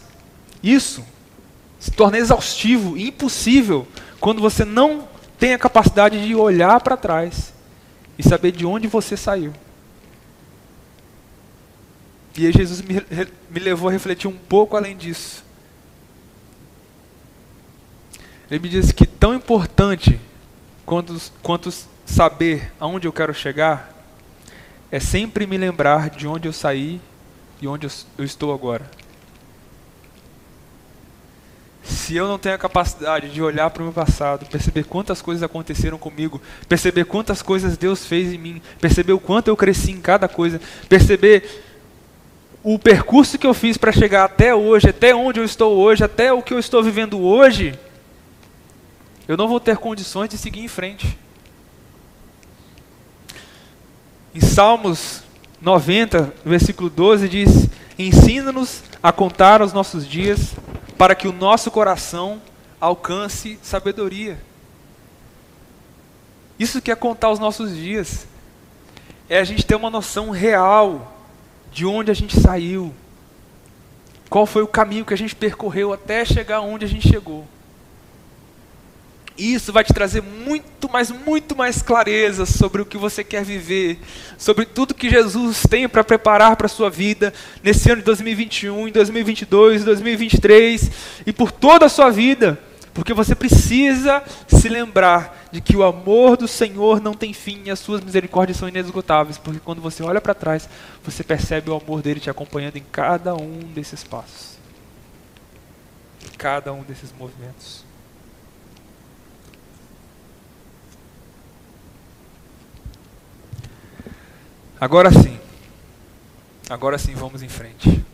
isso 0.62 1.02
se 1.80 1.90
torna 1.90 2.18
exaustivo 2.18 2.98
e 2.98 3.08
impossível 3.08 3.88
quando 4.20 4.42
você 4.42 4.66
não 4.66 5.08
tem 5.38 5.54
a 5.54 5.58
capacidade 5.58 6.26
de 6.26 6.34
olhar 6.34 6.78
para 6.82 6.98
trás 6.98 7.54
e 8.18 8.22
saber 8.22 8.52
de 8.52 8.66
onde 8.66 8.86
você 8.86 9.16
saiu. 9.16 9.54
E 12.36 12.46
aí 12.46 12.52
Jesus 12.52 12.82
me, 12.82 12.94
me 13.50 13.60
levou 13.60 13.88
a 13.88 13.92
refletir 13.92 14.28
um 14.28 14.36
pouco 14.36 14.76
além 14.76 14.96
disso. 14.96 15.44
Ele 18.50 18.60
me 18.60 18.68
disse 18.68 18.92
que 18.92 19.06
tão 19.06 19.34
importante 19.34 20.20
quanto, 20.84 21.16
quanto 21.42 21.72
saber 22.04 22.72
aonde 22.78 23.06
eu 23.06 23.12
quero 23.12 23.32
chegar 23.32 23.92
é 24.90 25.00
sempre 25.00 25.46
me 25.46 25.56
lembrar 25.56 26.10
de 26.10 26.26
onde 26.26 26.46
eu 26.46 26.52
saí 26.52 27.00
e 27.60 27.66
onde 27.66 27.86
eu 28.18 28.24
estou 28.24 28.52
agora. 28.52 28.88
Se 31.82 32.16
eu 32.16 32.28
não 32.28 32.38
tenho 32.38 32.54
a 32.54 32.58
capacidade 32.58 33.30
de 33.30 33.42
olhar 33.42 33.68
para 33.70 33.82
o 33.82 33.84
meu 33.84 33.92
passado, 33.92 34.46
perceber 34.46 34.84
quantas 34.84 35.20
coisas 35.20 35.42
aconteceram 35.42 35.98
comigo, 35.98 36.40
perceber 36.68 37.04
quantas 37.04 37.42
coisas 37.42 37.76
Deus 37.76 38.06
fez 38.06 38.32
em 38.32 38.38
mim, 38.38 38.62
perceber 38.80 39.12
o 39.12 39.20
quanto 39.20 39.48
eu 39.48 39.56
cresci 39.56 39.90
em 39.90 40.00
cada 40.00 40.28
coisa, 40.28 40.60
perceber 40.88 41.73
o 42.64 42.78
percurso 42.78 43.38
que 43.38 43.46
eu 43.46 43.52
fiz 43.52 43.76
para 43.76 43.92
chegar 43.92 44.24
até 44.24 44.54
hoje, 44.54 44.88
até 44.88 45.14
onde 45.14 45.38
eu 45.38 45.44
estou 45.44 45.76
hoje, 45.76 46.02
até 46.02 46.32
o 46.32 46.42
que 46.42 46.54
eu 46.54 46.58
estou 46.58 46.82
vivendo 46.82 47.20
hoje, 47.20 47.78
eu 49.28 49.36
não 49.36 49.46
vou 49.46 49.60
ter 49.60 49.76
condições 49.76 50.30
de 50.30 50.38
seguir 50.38 50.60
em 50.60 50.68
frente. 50.68 51.18
Em 54.34 54.40
Salmos 54.40 55.22
90, 55.60 56.32
versículo 56.42 56.88
12 56.88 57.28
diz: 57.28 57.68
Ensina-nos 57.98 58.82
a 59.02 59.12
contar 59.12 59.60
os 59.60 59.74
nossos 59.74 60.08
dias, 60.08 60.54
para 60.96 61.14
que 61.14 61.28
o 61.28 61.32
nosso 61.32 61.70
coração 61.70 62.40
alcance 62.80 63.58
sabedoria. 63.62 64.40
Isso 66.58 66.80
que 66.80 66.90
é 66.90 66.94
contar 66.94 67.30
os 67.30 67.38
nossos 67.38 67.76
dias, 67.76 68.26
é 69.28 69.38
a 69.38 69.44
gente 69.44 69.66
ter 69.66 69.74
uma 69.74 69.90
noção 69.90 70.30
real 70.30 71.13
de 71.74 71.84
onde 71.84 72.08
a 72.08 72.14
gente 72.14 72.38
saiu, 72.40 72.94
qual 74.30 74.46
foi 74.46 74.62
o 74.62 74.68
caminho 74.68 75.04
que 75.04 75.12
a 75.12 75.16
gente 75.16 75.34
percorreu 75.34 75.92
até 75.92 76.24
chegar 76.24 76.60
onde 76.60 76.84
a 76.84 76.88
gente 76.88 77.08
chegou. 77.08 77.44
Isso 79.36 79.72
vai 79.72 79.82
te 79.82 79.92
trazer 79.92 80.22
muito, 80.22 80.88
mais, 80.88 81.10
muito 81.10 81.56
mais 81.56 81.82
clareza 81.82 82.46
sobre 82.46 82.80
o 82.80 82.86
que 82.86 82.96
você 82.96 83.24
quer 83.24 83.44
viver, 83.44 83.98
sobre 84.38 84.64
tudo 84.64 84.94
que 84.94 85.10
Jesus 85.10 85.64
tem 85.68 85.88
para 85.88 86.04
preparar 86.04 86.54
para 86.54 86.66
a 86.66 86.68
sua 86.68 86.88
vida 86.88 87.34
nesse 87.60 87.90
ano 87.90 88.00
de 88.00 88.04
2021, 88.04 88.86
em 88.86 88.92
2022, 88.92 89.82
em 89.82 89.84
2023 89.84 90.90
e 91.26 91.32
por 91.32 91.50
toda 91.50 91.86
a 91.86 91.88
sua 91.88 92.08
vida, 92.08 92.56
porque 92.92 93.12
você 93.12 93.34
precisa 93.34 94.22
se 94.46 94.68
lembrar 94.68 95.43
de 95.54 95.60
que 95.60 95.76
o 95.76 95.84
amor 95.84 96.36
do 96.36 96.48
Senhor 96.48 97.00
não 97.00 97.14
tem 97.14 97.32
fim 97.32 97.62
e 97.66 97.70
as 97.70 97.78
suas 97.78 98.00
misericórdias 98.00 98.58
são 98.58 98.68
inesgotáveis, 98.68 99.38
porque 99.38 99.60
quando 99.60 99.80
você 99.80 100.02
olha 100.02 100.20
para 100.20 100.34
trás, 100.34 100.68
você 101.04 101.22
percebe 101.22 101.70
o 101.70 101.76
amor 101.76 102.02
dele 102.02 102.18
te 102.18 102.28
acompanhando 102.28 102.76
em 102.76 102.82
cada 102.90 103.36
um 103.36 103.60
desses 103.72 104.02
passos, 104.02 104.58
em 106.24 106.36
cada 106.36 106.72
um 106.72 106.82
desses 106.82 107.14
movimentos. 107.16 107.84
Agora 114.80 115.12
sim. 115.12 115.38
Agora 116.68 116.98
sim, 116.98 117.14
vamos 117.14 117.44
em 117.44 117.48
frente. 117.48 118.04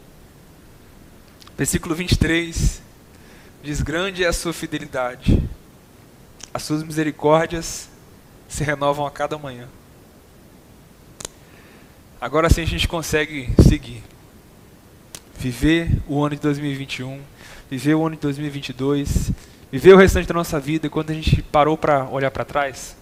Versículo 1.57 1.95
23 1.95 2.83
diz: 3.63 3.81
Grande 3.81 4.25
é 4.25 4.29
a 4.29 4.33
sua 4.35 4.53
fidelidade, 4.53 5.43
as 6.53 6.63
suas 6.63 6.83
misericórdias 6.83 7.89
se 8.49 8.65
renovam 8.65 9.07
a 9.07 9.11
cada 9.11 9.39
manhã. 9.39 9.69
Agora 12.21 12.51
sim 12.51 12.63
a 12.63 12.67
gente 12.67 12.87
consegue 12.87 13.51
seguir. 13.69 14.03
Viver 15.39 15.91
o 16.07 16.23
ano 16.23 16.35
de 16.35 16.43
2021, 16.43 17.21
viver 17.71 17.95
o 17.95 18.07
ano 18.07 18.17
de 18.17 18.23
2022, 18.23 19.33
viver 19.73 19.95
o 19.95 19.97
restante 19.97 20.29
da 20.29 20.35
nossa 20.35 20.61
vida 20.61 20.91
quando 20.91 21.11
a 21.11 21.15
gente 21.15 21.43
parou 21.43 21.79
para 21.79 22.05
olhar 22.05 22.31
para 22.31 22.45
trás 22.45 22.97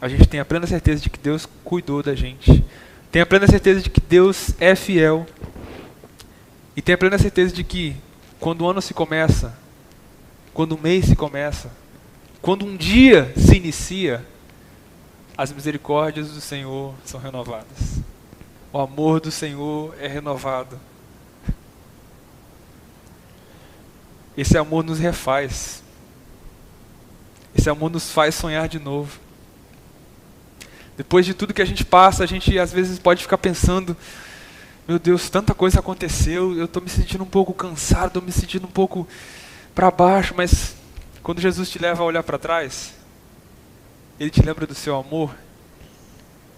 a 0.00 0.08
gente 0.08 0.26
tem 0.26 0.40
a 0.40 0.44
plena 0.44 0.66
certeza 0.66 1.02
de 1.02 1.10
que 1.10 1.18
Deus 1.18 1.46
cuidou 1.62 2.02
da 2.02 2.14
gente. 2.14 2.64
Tem 3.12 3.20
a 3.20 3.26
plena 3.26 3.46
certeza 3.46 3.82
de 3.82 3.90
que 3.90 4.00
Deus 4.00 4.54
é 4.58 4.74
fiel. 4.74 5.26
E 6.74 6.80
tem 6.80 6.94
a 6.94 6.98
plena 6.98 7.18
certeza 7.18 7.54
de 7.54 7.62
que 7.62 7.94
quando 8.38 8.62
o 8.62 8.70
ano 8.70 8.80
se 8.80 8.94
começa, 8.94 9.54
quando 10.52 10.72
o 10.72 10.80
mês 10.80 11.06
se 11.06 11.16
começa, 11.16 11.70
quando 12.42 12.64
um 12.64 12.76
dia 12.76 13.32
se 13.36 13.56
inicia, 13.56 14.24
as 15.36 15.52
misericórdias 15.52 16.30
do 16.30 16.40
Senhor 16.40 16.94
são 17.04 17.20
renovadas. 17.20 18.00
O 18.72 18.78
amor 18.78 19.20
do 19.20 19.30
Senhor 19.30 19.94
é 19.98 20.06
renovado. 20.06 20.78
Esse 24.36 24.56
amor 24.56 24.84
nos 24.84 24.98
refaz. 24.98 25.82
Esse 27.54 27.68
amor 27.68 27.90
nos 27.90 28.10
faz 28.10 28.34
sonhar 28.34 28.68
de 28.68 28.78
novo. 28.78 29.18
Depois 30.96 31.26
de 31.26 31.34
tudo 31.34 31.54
que 31.54 31.62
a 31.62 31.66
gente 31.66 31.84
passa, 31.84 32.22
a 32.22 32.26
gente 32.26 32.58
às 32.58 32.72
vezes 32.72 32.98
pode 32.98 33.22
ficar 33.22 33.38
pensando: 33.38 33.96
meu 34.86 34.98
Deus, 34.98 35.28
tanta 35.28 35.54
coisa 35.54 35.80
aconteceu, 35.80 36.56
eu 36.56 36.66
estou 36.66 36.82
me 36.82 36.88
sentindo 36.88 37.24
um 37.24 37.26
pouco 37.26 37.52
cansado, 37.54 38.08
estou 38.08 38.22
me 38.22 38.32
sentindo 38.32 38.66
um 38.66 38.70
pouco 38.70 39.06
para 39.80 39.90
baixo, 39.90 40.34
mas 40.36 40.76
quando 41.22 41.40
Jesus 41.40 41.70
te 41.70 41.78
leva 41.78 42.02
a 42.02 42.04
olhar 42.04 42.22
para 42.22 42.36
trás, 42.36 42.92
Ele 44.18 44.28
te 44.28 44.42
lembra 44.42 44.66
do 44.66 44.74
seu 44.74 44.94
amor, 44.94 45.34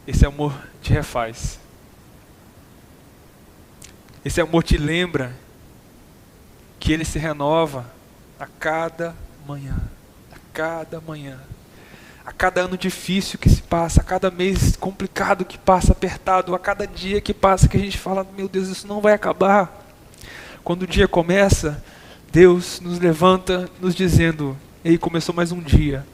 esse 0.09 0.27
amor 0.27 0.53
te 0.83 0.93
refaz. 0.93 1.57
Esse 4.25 4.41
amor 4.41 4.65
te 4.65 4.77
lembra 4.77 5.33
que 6.81 6.93
Ele 6.93 7.05
se 7.05 7.17
renova 7.17 7.89
a 8.41 8.47
cada 8.47 9.15
manhã, 9.47 9.77
a 10.33 10.37
cada 10.53 11.01
manhã 11.01 11.41
a 12.25 12.31
cada 12.31 12.61
ano 12.63 12.77
difícil 12.77 13.37
que 13.37 13.49
se 13.49 13.63
passa, 13.63 14.01
a 14.01 14.05
cada 14.05 14.31
mês 14.31 14.77
complicado 14.77 15.45
que 15.45 15.59
passa, 15.59 15.91
apertado, 15.93 16.55
a 16.55 16.59
cada 16.59 16.87
dia 16.87 17.21
que 17.21 17.35
passa 17.35 17.69
que 17.69 17.77
a 17.77 17.81
gente 17.81 17.99
fala, 17.99 18.27
meu 18.37 18.49
Deus, 18.49 18.69
isso 18.69 18.87
não 18.87 19.01
vai 19.01 19.13
acabar. 19.13 19.85
Quando 20.63 20.83
o 20.83 20.87
dia 20.87 21.09
começa, 21.09 21.83
Deus 22.33 22.81
nos 22.81 22.99
levanta 22.99 23.69
nos 23.79 23.95
dizendo, 23.95 24.57
ei, 24.83 24.97
começou 24.97 25.35
mais 25.35 25.53
um 25.53 25.61
dia, 25.61 26.07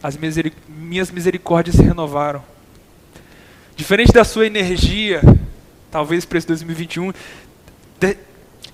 as 0.00 0.16
minhas 0.68 1.10
misericórdias 1.10 1.74
se 1.74 1.82
renovaram. 1.82 2.44
Diferente 3.74 4.12
da 4.12 4.22
sua 4.22 4.46
energia, 4.46 5.20
talvez 5.90 6.24
para 6.24 6.38
esse 6.38 6.46
2021, 6.46 7.12
de, 7.98 8.16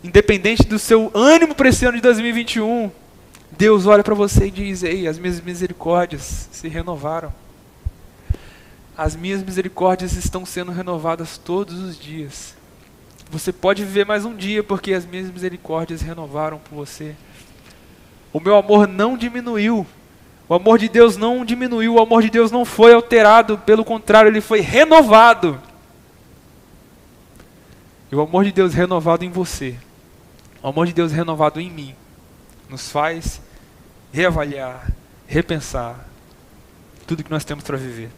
independente 0.03 0.65
do 0.65 0.79
seu 0.79 1.11
ânimo 1.15 1.55
para 1.55 1.71
esse 1.71 1.87
ano 1.87 1.97
de 1.97 2.03
2021, 2.03 2.91
Deus 3.57 3.87
olha 3.87 4.05
para 4.05 4.15
você 4.15 4.49
e 4.49 4.51
diz: 4.51 4.83
Ei, 4.83 5.09
as 5.09 5.19
minhas 5.19 5.41
misericórdias 5.41 6.51
se 6.53 6.69
renovaram. 6.69 7.33
as 8.95 9.17
minhas 9.17 9.43
misericórdias 9.43 10.13
estão 10.13 10.45
sendo 10.45 10.71
renovadas 10.71 11.39
todos 11.39 11.79
os 11.79 11.99
dias. 11.99 12.55
Você 13.35 13.53
pode 13.53 13.85
viver 13.85 14.07
mais 14.07 14.25
um 14.25 14.33
dia 14.33 14.63
porque 14.63 14.95
as 14.95 15.05
minhas 15.05 15.29
misericórdias 15.29 16.01
renovaram 16.01 16.57
por 16.57 16.77
você. 16.77 17.17
O 18.33 18.39
meu 18.39 18.57
amor 18.57 18.87
não 18.87 19.17
diminuiu. 19.17 19.85
O 20.49 20.55
amor 20.55 20.79
de 20.79 20.89
Deus 20.89 21.17
não 21.17 21.45
diminuiu, 21.45 21.95
o 21.95 22.01
amor 22.01 22.23
de 22.23 22.31
Deus 22.31 22.53
não 22.53 22.65
foi 22.65 22.95
alterado, 22.95 23.59
pelo 23.59 23.85
contrário, 23.85 24.29
ele 24.29 24.41
foi 24.41 24.61
renovado. 24.61 25.61
E 28.13 28.15
o 28.15 28.21
amor 28.21 28.45
de 28.45 28.53
Deus 28.53 28.73
renovado 28.73 29.25
em 29.25 29.31
você, 29.31 29.75
o 30.63 30.69
amor 30.69 30.87
de 30.87 30.93
Deus 30.93 31.11
renovado 31.11 31.61
em 31.61 31.69
mim, 31.69 31.93
nos 32.69 32.89
faz 32.89 33.43
reavaliar, 34.13 34.93
repensar 35.27 36.09
tudo 37.05 37.25
que 37.25 37.31
nós 37.33 37.45
temos 37.45 37.65
para 37.65 37.77
viver. 37.77 38.13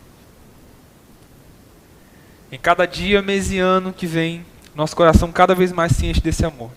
Em 2.53 2.59
cada 2.59 2.85
dia, 2.85 3.23
mês 3.23 3.51
e 3.51 3.59
ano 3.59 3.95
que 3.95 4.07
vem, 4.07 4.45
nosso 4.77 4.95
coração 4.95 5.33
cada 5.33 5.55
vez 5.55 5.73
mais 5.73 6.03
enche 6.03 6.21
desse 6.21 6.45
amor. 6.45 6.71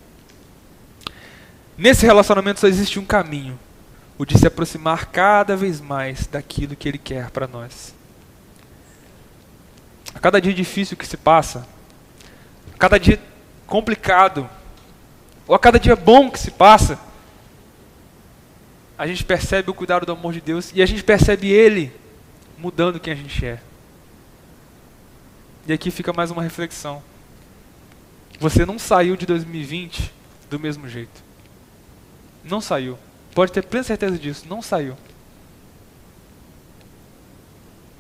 Nesse 1.78 2.06
relacionamento 2.06 2.62
só 2.62 2.68
existe 2.68 2.98
um 2.98 3.06
caminho, 3.06 3.60
o 4.18 4.26
de 4.26 4.38
se 4.38 4.48
aproximar 4.48 5.08
cada 5.08 5.56
vez 5.56 5.82
mais 5.82 6.26
daquilo 6.26 6.78
que 6.78 6.88
Ele 6.88 6.98
quer 6.98 7.30
para 7.30 7.46
nós. 7.46 7.94
A 10.16 10.20
cada 10.20 10.42
dia 10.42 10.54
difícil 10.54 10.96
que 10.96 11.06
se 11.06 11.18
passa, 11.18 11.68
a 12.74 12.78
cada 12.78 12.98
dia 12.98 13.20
complicado, 13.68 14.50
ou 15.46 15.54
a 15.54 15.60
cada 15.60 15.78
dia 15.78 15.96
bom 15.96 16.32
que 16.32 16.40
se 16.40 16.52
passa, 16.52 16.98
a 18.98 19.06
gente 19.06 19.26
percebe 19.26 19.70
o 19.70 19.74
cuidado 19.74 20.06
do 20.06 20.12
amor 20.14 20.32
de 20.32 20.42
Deus 20.42 20.72
e 20.74 20.82
a 20.82 20.86
gente 20.86 21.04
percebe 21.04 21.52
Ele 21.52 21.94
mudando 22.58 23.00
quem 23.00 23.12
a 23.12 23.16
gente 23.16 23.46
é. 23.46 23.60
E 25.68 25.74
aqui 25.74 25.92
fica 25.92 26.14
mais 26.14 26.32
uma 26.32 26.42
reflexão. 26.42 27.09
Você 28.39 28.65
não 28.65 28.80
saiu 28.80 29.17
de 29.17 29.25
2020 29.25 30.13
do 30.49 30.60
mesmo 30.60 30.88
jeito. 30.88 31.23
Não 32.43 32.62
saiu. 32.62 32.97
Pode 33.36 33.52
ter 33.52 33.63
plena 33.63 33.84
certeza 33.84 34.17
disso. 34.17 34.45
Não 34.47 34.62
saiu. 34.62 34.95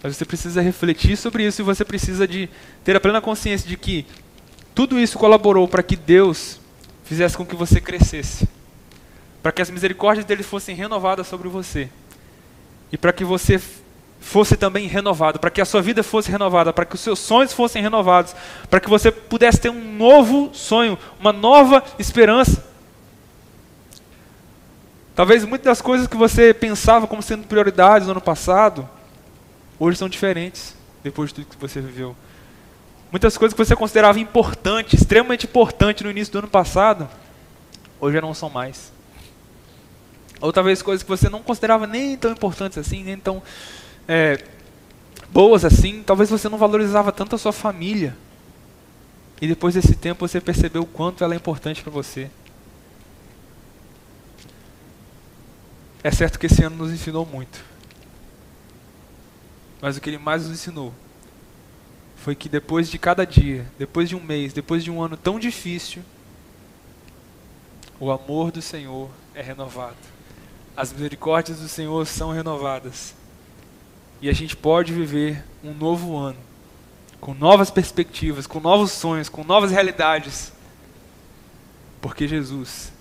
Mas 0.01 0.15
você 0.15 0.23
precisa 0.23 0.61
refletir 0.61 1.17
sobre 1.17 1.45
isso 1.45 1.61
e 1.61 1.63
você 1.63 1.83
precisa 1.83 2.25
de 2.25 2.49
ter 2.83 2.95
a 2.95 2.99
plena 3.01 3.19
consciência 3.19 3.67
de 3.67 3.75
que 3.75 4.05
tudo 4.73 4.97
isso 4.97 5.19
colaborou 5.19 5.67
para 5.67 5.83
que 5.83 5.97
Deus 5.97 6.57
fizesse 7.03 7.35
com 7.35 7.45
que 7.45 7.55
você 7.55 7.81
crescesse. 7.81 8.47
Para 9.43 9.51
que 9.51 9.61
as 9.61 9.69
misericórdias 9.69 10.25
dele 10.25 10.43
fossem 10.43 10.73
renovadas 10.73 11.27
sobre 11.27 11.49
você. 11.49 11.89
E 12.91 12.97
para 12.97 13.11
que 13.11 13.25
você 13.25 13.59
fosse 14.19 14.57
também 14.57 14.87
renovado, 14.87 15.39
para 15.39 15.49
que 15.49 15.61
a 15.61 15.65
sua 15.65 15.81
vida 15.81 16.03
fosse 16.03 16.29
renovada, 16.29 16.73
para 16.73 16.85
que 16.85 16.95
os 16.95 17.01
seus 17.01 17.19
sonhos 17.19 17.53
fossem 17.53 17.81
renovados, 17.81 18.35
para 18.69 18.79
que 18.79 18.89
você 18.89 19.11
pudesse 19.11 19.59
ter 19.59 19.69
um 19.69 19.95
novo 19.95 20.51
sonho, 20.53 20.97
uma 21.19 21.31
nova 21.31 21.83
esperança. 21.97 22.63
Talvez 25.15 25.43
muitas 25.45 25.65
das 25.65 25.81
coisas 25.81 26.07
que 26.07 26.15
você 26.15 26.53
pensava 26.53 27.07
como 27.07 27.21
sendo 27.21 27.47
prioridades 27.47 28.07
no 28.07 28.11
ano 28.11 28.21
passado, 28.21 28.87
hoje 29.79 29.97
são 29.97 30.07
diferentes, 30.07 30.75
depois 31.03 31.29
de 31.29 31.35
tudo 31.35 31.47
que 31.47 31.57
você 31.57 31.81
viveu. 31.81 32.15
Muitas 33.11 33.37
coisas 33.37 33.53
que 33.53 33.65
você 33.65 33.75
considerava 33.75 34.19
importantes, 34.19 35.01
extremamente 35.01 35.45
importantes 35.45 36.03
no 36.03 36.11
início 36.11 36.31
do 36.31 36.39
ano 36.39 36.47
passado, 36.47 37.09
hoje 37.99 38.15
já 38.15 38.21
não 38.21 38.33
são 38.33 38.49
mais. 38.49 38.93
Ou 40.39 40.53
talvez 40.53 40.81
coisas 40.81 41.03
que 41.03 41.09
você 41.09 41.27
não 41.27 41.41
considerava 41.41 41.87
nem 41.87 42.15
tão 42.15 42.31
importantes 42.31 42.77
assim, 42.77 43.03
nem 43.03 43.17
tão 43.17 43.41
é, 44.11 44.43
boas 45.29 45.63
assim, 45.63 46.01
talvez 46.01 46.31
você 46.31 46.49
não 46.49 46.57
valorizava 46.57 47.11
tanto 47.11 47.35
a 47.35 47.37
sua 47.37 47.53
família. 47.53 48.17
E 49.39 49.47
depois 49.47 49.75
desse 49.75 49.95
tempo 49.95 50.27
você 50.27 50.41
percebeu 50.41 50.81
o 50.81 50.87
quanto 50.87 51.23
ela 51.23 51.35
é 51.35 51.37
importante 51.37 51.83
para 51.83 51.91
você. 51.91 52.27
É 56.03 56.09
certo 56.09 56.39
que 56.39 56.47
esse 56.47 56.63
ano 56.63 56.77
nos 56.77 56.91
ensinou 56.91 57.23
muito. 57.23 57.63
Mas 59.79 59.95
o 59.95 60.01
que 60.01 60.09
ele 60.09 60.17
mais 60.17 60.41
nos 60.41 60.53
ensinou 60.53 60.91
foi 62.17 62.35
que 62.35 62.49
depois 62.49 62.89
de 62.89 62.97
cada 62.97 63.25
dia, 63.25 63.67
depois 63.77 64.09
de 64.09 64.15
um 64.15 64.23
mês, 64.23 64.53
depois 64.53 64.83
de 64.83 64.89
um 64.89 65.03
ano 65.03 65.15
tão 65.15 65.39
difícil, 65.39 66.01
o 67.99 68.09
amor 68.09 68.51
do 68.51 68.61
Senhor 68.61 69.11
é 69.35 69.41
renovado. 69.43 69.97
As 70.75 70.91
misericórdias 70.91 71.59
do 71.59 71.67
Senhor 71.67 72.07
são 72.07 72.31
renovadas. 72.31 73.18
E 74.21 74.29
a 74.29 74.33
gente 74.33 74.55
pode 74.55 74.93
viver 74.93 75.43
um 75.63 75.73
novo 75.73 76.17
ano, 76.17 76.37
com 77.21 77.33
novas 77.33 77.69
perspectivas, 77.71 78.45
com 78.45 78.59
novos 78.59 78.91
sonhos, 78.91 79.29
com 79.29 79.43
novas 79.43 79.71
realidades, 79.71 80.51
porque 82.01 82.27
Jesus 82.27 82.91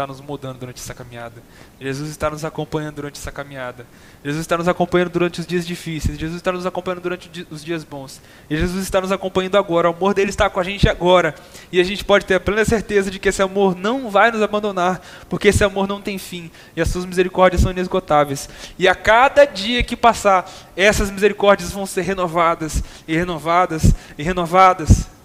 está 0.00 0.06
nos 0.06 0.20
mudando 0.20 0.58
durante 0.58 0.80
essa 0.80 0.94
caminhada. 0.94 1.42
Jesus 1.78 2.08
está 2.08 2.30
nos 2.30 2.42
acompanhando 2.42 2.94
durante 2.94 3.18
essa 3.18 3.30
caminhada. 3.30 3.86
Jesus 4.24 4.40
está 4.40 4.56
nos 4.56 4.66
acompanhando 4.66 5.10
durante 5.10 5.40
os 5.40 5.46
dias 5.46 5.66
difíceis. 5.66 6.18
Jesus 6.18 6.38
está 6.38 6.50
nos 6.50 6.64
acompanhando 6.64 7.02
durante 7.02 7.46
os 7.50 7.62
dias 7.62 7.84
bons. 7.84 8.20
E 8.48 8.56
Jesus 8.56 8.82
está 8.82 8.98
nos 9.00 9.12
acompanhando 9.12 9.58
agora. 9.58 9.90
O 9.90 9.94
amor 9.94 10.14
dele 10.14 10.30
está 10.30 10.48
com 10.48 10.58
a 10.58 10.62
gente 10.62 10.88
agora. 10.88 11.34
E 11.70 11.78
a 11.78 11.84
gente 11.84 12.02
pode 12.02 12.24
ter 12.24 12.36
a 12.36 12.40
plena 12.40 12.64
certeza 12.64 13.10
de 13.10 13.18
que 13.18 13.28
esse 13.28 13.42
amor 13.42 13.76
não 13.76 14.10
vai 14.10 14.30
nos 14.30 14.40
abandonar, 14.40 15.02
porque 15.28 15.48
esse 15.48 15.62
amor 15.62 15.86
não 15.86 16.00
tem 16.00 16.16
fim 16.16 16.50
e 16.74 16.80
as 16.80 16.88
suas 16.88 17.04
misericórdias 17.04 17.60
são 17.60 17.70
inesgotáveis. 17.70 18.48
E 18.78 18.88
a 18.88 18.94
cada 18.94 19.44
dia 19.44 19.82
que 19.82 19.96
passar, 19.96 20.50
essas 20.74 21.10
misericórdias 21.10 21.72
vão 21.72 21.84
ser 21.84 22.02
renovadas 22.02 22.82
e 23.06 23.14
renovadas 23.14 23.94
e 24.16 24.22
renovadas. 24.22 25.19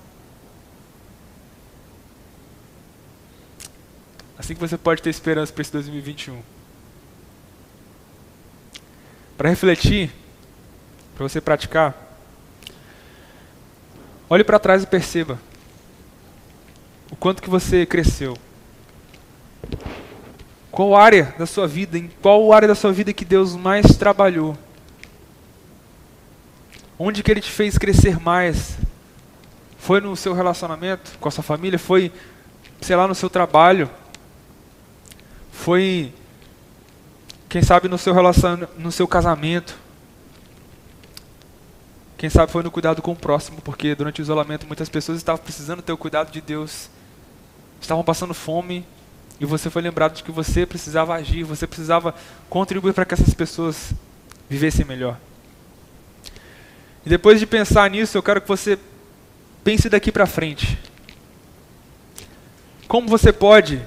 Assim 4.46 4.54
que 4.54 4.62
você 4.62 4.78
pode 4.78 5.02
ter 5.02 5.10
esperança 5.10 5.52
para 5.52 5.64
esse 5.64 5.72
2021. 5.72 6.40
Para 9.36 9.50
refletir, 9.50 10.12
para 11.16 11.28
você 11.28 11.42
praticar, 11.42 11.96
olhe 14.30 14.44
para 14.44 14.60
trás 14.60 14.84
e 14.84 14.86
perceba 14.86 15.40
o 17.10 17.16
quanto 17.16 17.42
que 17.42 17.50
você 17.50 17.88
cresceu. 17.88 18.38
Qual 20.70 20.96
área 20.96 21.34
da 21.40 21.48
sua 21.48 21.66
vida, 21.66 21.98
em 21.98 22.08
qual 22.22 22.54
área 22.54 22.68
da 22.68 22.76
sua 22.76 22.94
vida 22.94 23.12
que 23.12 23.26
Deus 23.26 23.56
mais 23.56 23.98
trabalhou? 23.98 24.56
Onde 27.00 27.24
que 27.24 27.32
Ele 27.32 27.42
te 27.42 27.50
fez 27.50 27.80
crescer 27.80 28.20
mais? 28.20 28.78
Foi 29.80 30.00
no 30.00 30.16
seu 30.16 30.34
relacionamento 30.34 31.18
com 31.20 31.28
a 31.28 31.32
sua 31.32 31.44
família? 31.44 31.80
Foi, 31.80 32.12
sei 32.80 32.96
lá, 32.96 33.08
no 33.08 33.16
seu 33.16 33.28
trabalho? 33.28 33.90
Foi, 35.66 36.14
quem 37.50 37.64
sabe, 37.64 37.88
no 37.88 37.98
seu 37.98 38.14
relacionamento, 38.14 38.72
no 38.78 38.92
seu 38.92 39.08
casamento. 39.08 39.76
Quem 42.20 42.30
sabe 42.30 42.52
foi 42.52 42.62
no 42.62 42.70
cuidado 42.70 43.02
com 43.02 43.14
o 43.14 43.16
próximo, 43.16 43.60
porque 43.64 43.96
durante 43.96 44.22
o 44.22 44.24
isolamento 44.24 44.68
muitas 44.68 44.90
pessoas 44.90 45.18
estavam 45.18 45.42
precisando 45.42 45.82
ter 45.82 45.92
o 45.92 45.98
cuidado 45.98 46.32
de 46.32 46.40
Deus. 46.40 46.88
Estavam 47.82 48.04
passando 48.04 48.32
fome 48.32 48.86
e 49.40 49.46
você 49.46 49.72
foi 49.72 49.82
lembrado 49.82 50.14
de 50.14 50.24
que 50.24 50.32
você 50.32 50.68
precisava 50.68 51.16
agir, 51.16 51.42
você 51.42 51.66
precisava 51.66 52.14
contribuir 52.48 52.94
para 52.94 53.04
que 53.04 53.16
essas 53.16 53.34
pessoas 53.34 53.92
vivessem 54.48 54.86
melhor. 54.86 55.18
E 57.04 57.10
depois 57.10 57.40
de 57.40 57.48
pensar 57.48 57.90
nisso, 57.90 58.16
eu 58.16 58.22
quero 58.22 58.40
que 58.40 58.48
você 58.48 58.78
pense 59.64 59.90
daqui 59.90 60.12
para 60.12 60.28
frente. 60.28 60.78
Como 62.88 63.08
você 63.08 63.34
pode 63.34 63.82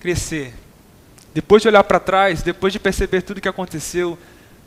crescer. 0.00 0.59
Depois 1.32 1.62
de 1.62 1.68
olhar 1.68 1.84
para 1.84 2.00
trás, 2.00 2.42
depois 2.42 2.72
de 2.72 2.80
perceber 2.80 3.22
tudo 3.22 3.38
o 3.38 3.40
que 3.40 3.48
aconteceu, 3.48 4.18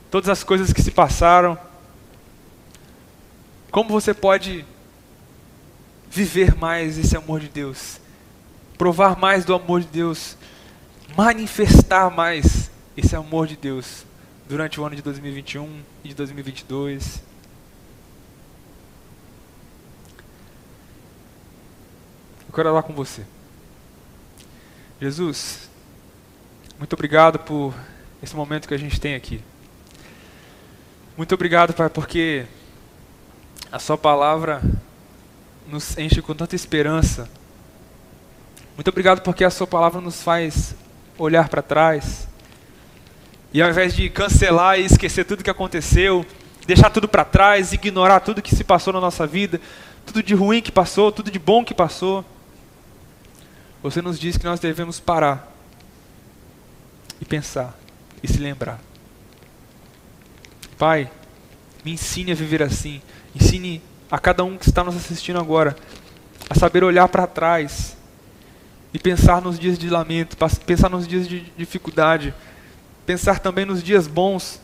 todas 0.09 0.29
as 0.29 0.43
coisas 0.43 0.71
que 0.71 0.81
se 0.81 0.91
passaram, 0.91 1.57
como 3.69 3.89
você 3.89 4.13
pode 4.13 4.65
viver 6.09 6.55
mais 6.55 6.97
esse 6.97 7.17
amor 7.17 7.39
de 7.39 7.49
Deus, 7.49 7.99
provar 8.77 9.17
mais 9.17 9.43
do 9.43 9.53
amor 9.53 9.81
de 9.81 9.87
Deus, 9.87 10.37
manifestar 11.17 12.11
mais 12.11 12.69
esse 12.95 13.15
amor 13.15 13.47
de 13.47 13.57
Deus 13.57 14.05
durante 14.47 14.79
o 14.79 14.85
ano 14.85 14.95
de 14.95 15.01
2021 15.01 15.81
e 16.03 16.09
de 16.09 16.13
2022. 16.13 17.21
Eu 22.47 22.53
quero 22.53 22.69
falar 22.69 22.83
com 22.83 22.93
você. 22.93 23.25
Jesus, 25.01 25.69
muito 26.83 26.95
obrigado 26.95 27.39
por 27.39 27.73
esse 28.21 28.35
momento 28.35 28.67
que 28.67 28.73
a 28.73 28.77
gente 28.77 28.99
tem 28.99 29.15
aqui. 29.15 29.39
Muito 31.15 31.33
obrigado, 31.33 31.73
Pai, 31.73 31.89
porque 31.89 32.45
a 33.71 33.79
Sua 33.79 33.97
palavra 33.97 34.61
nos 35.65 35.97
enche 35.97 36.21
com 36.21 36.35
tanta 36.35 36.57
esperança. 36.57 37.29
Muito 38.75 38.89
obrigado 38.89 39.21
porque 39.21 39.45
a 39.45 39.49
Sua 39.49 39.65
palavra 39.65 40.01
nos 40.01 40.21
faz 40.21 40.75
olhar 41.17 41.47
para 41.47 41.61
trás. 41.61 42.27
E 43.53 43.61
ao 43.61 43.69
invés 43.69 43.95
de 43.95 44.09
cancelar 44.09 44.77
e 44.77 44.83
esquecer 44.83 45.23
tudo 45.23 45.41
que 45.41 45.49
aconteceu, 45.49 46.25
deixar 46.67 46.89
tudo 46.89 47.07
para 47.07 47.23
trás, 47.23 47.71
ignorar 47.71 48.19
tudo 48.19 48.41
que 48.41 48.53
se 48.53 48.63
passou 48.65 48.91
na 48.91 48.99
nossa 48.99 49.25
vida, 49.25 49.61
tudo 50.05 50.21
de 50.21 50.35
ruim 50.35 50.61
que 50.61 50.69
passou, 50.69 51.13
tudo 51.13 51.31
de 51.31 51.39
bom 51.39 51.63
que 51.63 51.73
passou. 51.73 52.25
Você 53.81 54.01
nos 54.01 54.19
diz 54.19 54.35
que 54.35 54.43
nós 54.43 54.59
devemos 54.59 54.99
parar 54.99 55.52
e 57.23 57.25
pensar 57.25 57.73
e 58.21 58.27
se 58.27 58.37
lembrar. 58.37 58.81
Pai, 60.77 61.09
me 61.83 61.93
ensine 61.93 62.33
a 62.33 62.35
viver 62.35 62.61
assim. 62.61 63.01
Ensine 63.33 63.81
a 64.11 64.19
cada 64.19 64.43
um 64.43 64.57
que 64.57 64.67
está 64.67 64.83
nos 64.83 64.97
assistindo 64.97 65.39
agora 65.39 65.73
a 66.49 66.53
saber 66.53 66.83
olhar 66.83 67.07
para 67.07 67.25
trás 67.25 67.95
e 68.93 68.99
pensar 68.99 69.41
nos 69.41 69.57
dias 69.57 69.79
de 69.79 69.89
lamento, 69.89 70.35
pensar 70.65 70.89
nos 70.89 71.07
dias 71.07 71.25
de 71.25 71.49
dificuldade, 71.57 72.33
pensar 73.05 73.39
também 73.39 73.63
nos 73.63 73.81
dias 73.81 74.05
bons, 74.05 74.59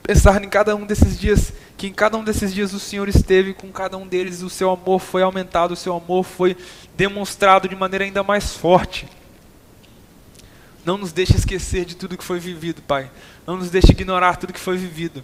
pensar 0.00 0.42
em 0.44 0.48
cada 0.48 0.76
um 0.76 0.86
desses 0.86 1.18
dias, 1.18 1.52
que 1.76 1.88
em 1.88 1.92
cada 1.92 2.16
um 2.16 2.22
desses 2.22 2.54
dias 2.54 2.72
o 2.72 2.78
Senhor 2.78 3.08
esteve 3.08 3.52
com 3.52 3.72
cada 3.72 3.98
um 3.98 4.06
deles, 4.06 4.42
o 4.42 4.48
seu 4.48 4.70
amor 4.70 5.00
foi 5.00 5.22
aumentado, 5.22 5.74
o 5.74 5.76
seu 5.76 5.96
amor 5.96 6.22
foi 6.22 6.56
demonstrado 6.96 7.68
de 7.68 7.74
maneira 7.74 8.04
ainda 8.04 8.22
mais 8.22 8.54
forte. 8.54 9.08
Não 10.88 10.96
nos 10.96 11.12
deixe 11.12 11.36
esquecer 11.36 11.84
de 11.84 11.94
tudo 11.94 12.16
que 12.16 12.24
foi 12.24 12.40
vivido, 12.40 12.80
Pai. 12.80 13.10
Não 13.46 13.58
nos 13.58 13.68
deixe 13.68 13.92
ignorar 13.92 14.36
tudo 14.36 14.54
que 14.54 14.58
foi 14.58 14.78
vivido, 14.78 15.22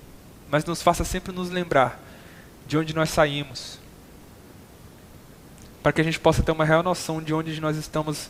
mas 0.50 0.62
nos 0.62 0.82
faça 0.82 1.04
sempre 1.04 1.32
nos 1.32 1.48
lembrar 1.48 1.98
de 2.66 2.76
onde 2.76 2.94
nós 2.94 3.08
saímos, 3.08 3.78
para 5.82 5.90
que 5.90 6.02
a 6.02 6.04
gente 6.04 6.20
possa 6.20 6.42
ter 6.42 6.52
uma 6.52 6.66
real 6.66 6.82
noção 6.82 7.22
de 7.22 7.32
onde 7.32 7.58
nós 7.62 7.78
estamos, 7.78 8.28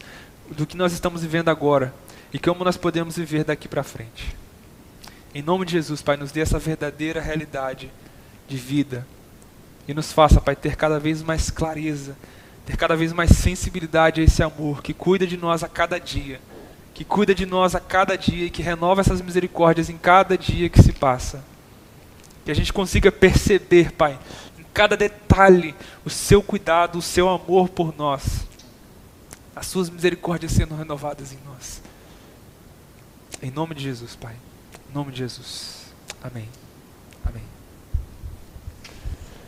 do 0.49 0.65
que 0.65 0.77
nós 0.77 0.93
estamos 0.93 1.23
vivendo 1.23 1.49
agora 1.49 1.93
e 2.33 2.39
como 2.39 2.63
nós 2.63 2.77
podemos 2.77 3.17
viver 3.17 3.43
daqui 3.43 3.67
para 3.67 3.83
frente. 3.83 4.37
Em 5.35 5.43
nome 5.43 5.67
de 5.67 5.73
Jesus, 5.73 6.03
Pai, 6.03 6.17
nos 6.17 6.31
dê 6.31 6.41
essa 6.41 6.61
verdadeira 6.61 7.21
realidade 7.21 7.91
de 8.47 8.57
vida 8.57 9.05
e 9.89 9.93
nos 9.93 10.13
faça, 10.13 10.41
Pai, 10.41 10.55
ter 10.55 10.77
cada 10.77 11.01
vez 11.01 11.21
mais 11.21 11.51
clareza, 11.51 12.17
ter 12.65 12.77
cada 12.77 12.95
vez 12.95 13.13
mais 13.13 13.31
sensibilidade 13.31 14.21
a 14.21 14.25
esse 14.25 14.41
amor 14.41 14.85
que 14.85 14.95
cuida 14.95 15.27
de 15.27 15.37
nós 15.37 15.65
a 15.65 15.69
cada 15.69 15.99
dia, 15.99 16.41
que 16.95 17.05
cuida 17.05 17.35
de 17.35 17.45
nós 17.45 17.75
a 17.75 17.81
cada 17.81 18.17
dia 18.17 18.47
e 18.47 18.51
que 18.51 18.63
renova 18.63 19.01
essas 19.01 19.21
misericórdias 19.21 19.91
em 19.91 19.99
cada 19.99 20.39
dia 20.39 20.69
que 20.69 20.81
se 20.81 20.93
passa. 20.93 21.45
Que 22.45 22.51
a 22.51 22.55
gente 22.55 22.73
consiga 22.73 23.11
perceber, 23.11 23.93
Pai, 23.93 24.19
cada 24.75 24.97
detalhe, 24.97 25.75
o 26.05 26.11
seu 26.11 26.43
cuidado, 26.43 26.99
o 26.99 27.03
seu 27.03 27.29
amor 27.29 27.69
por 27.69 27.97
nós, 27.97 28.47
as 29.55 29.67
suas 29.67 29.89
misericórdias 29.89 30.53
sendo 30.53 30.75
renovadas 30.75 31.33
em 31.33 31.39
nós. 31.47 31.81
Em 33.41 33.51
nome 33.51 33.75
de 33.75 33.85
Jesus, 33.85 34.17
Pai. 34.17 34.35
Em 34.91 34.93
nome 34.93 35.13
de 35.13 35.19
Jesus. 35.19 35.87
Amém. 36.21 36.64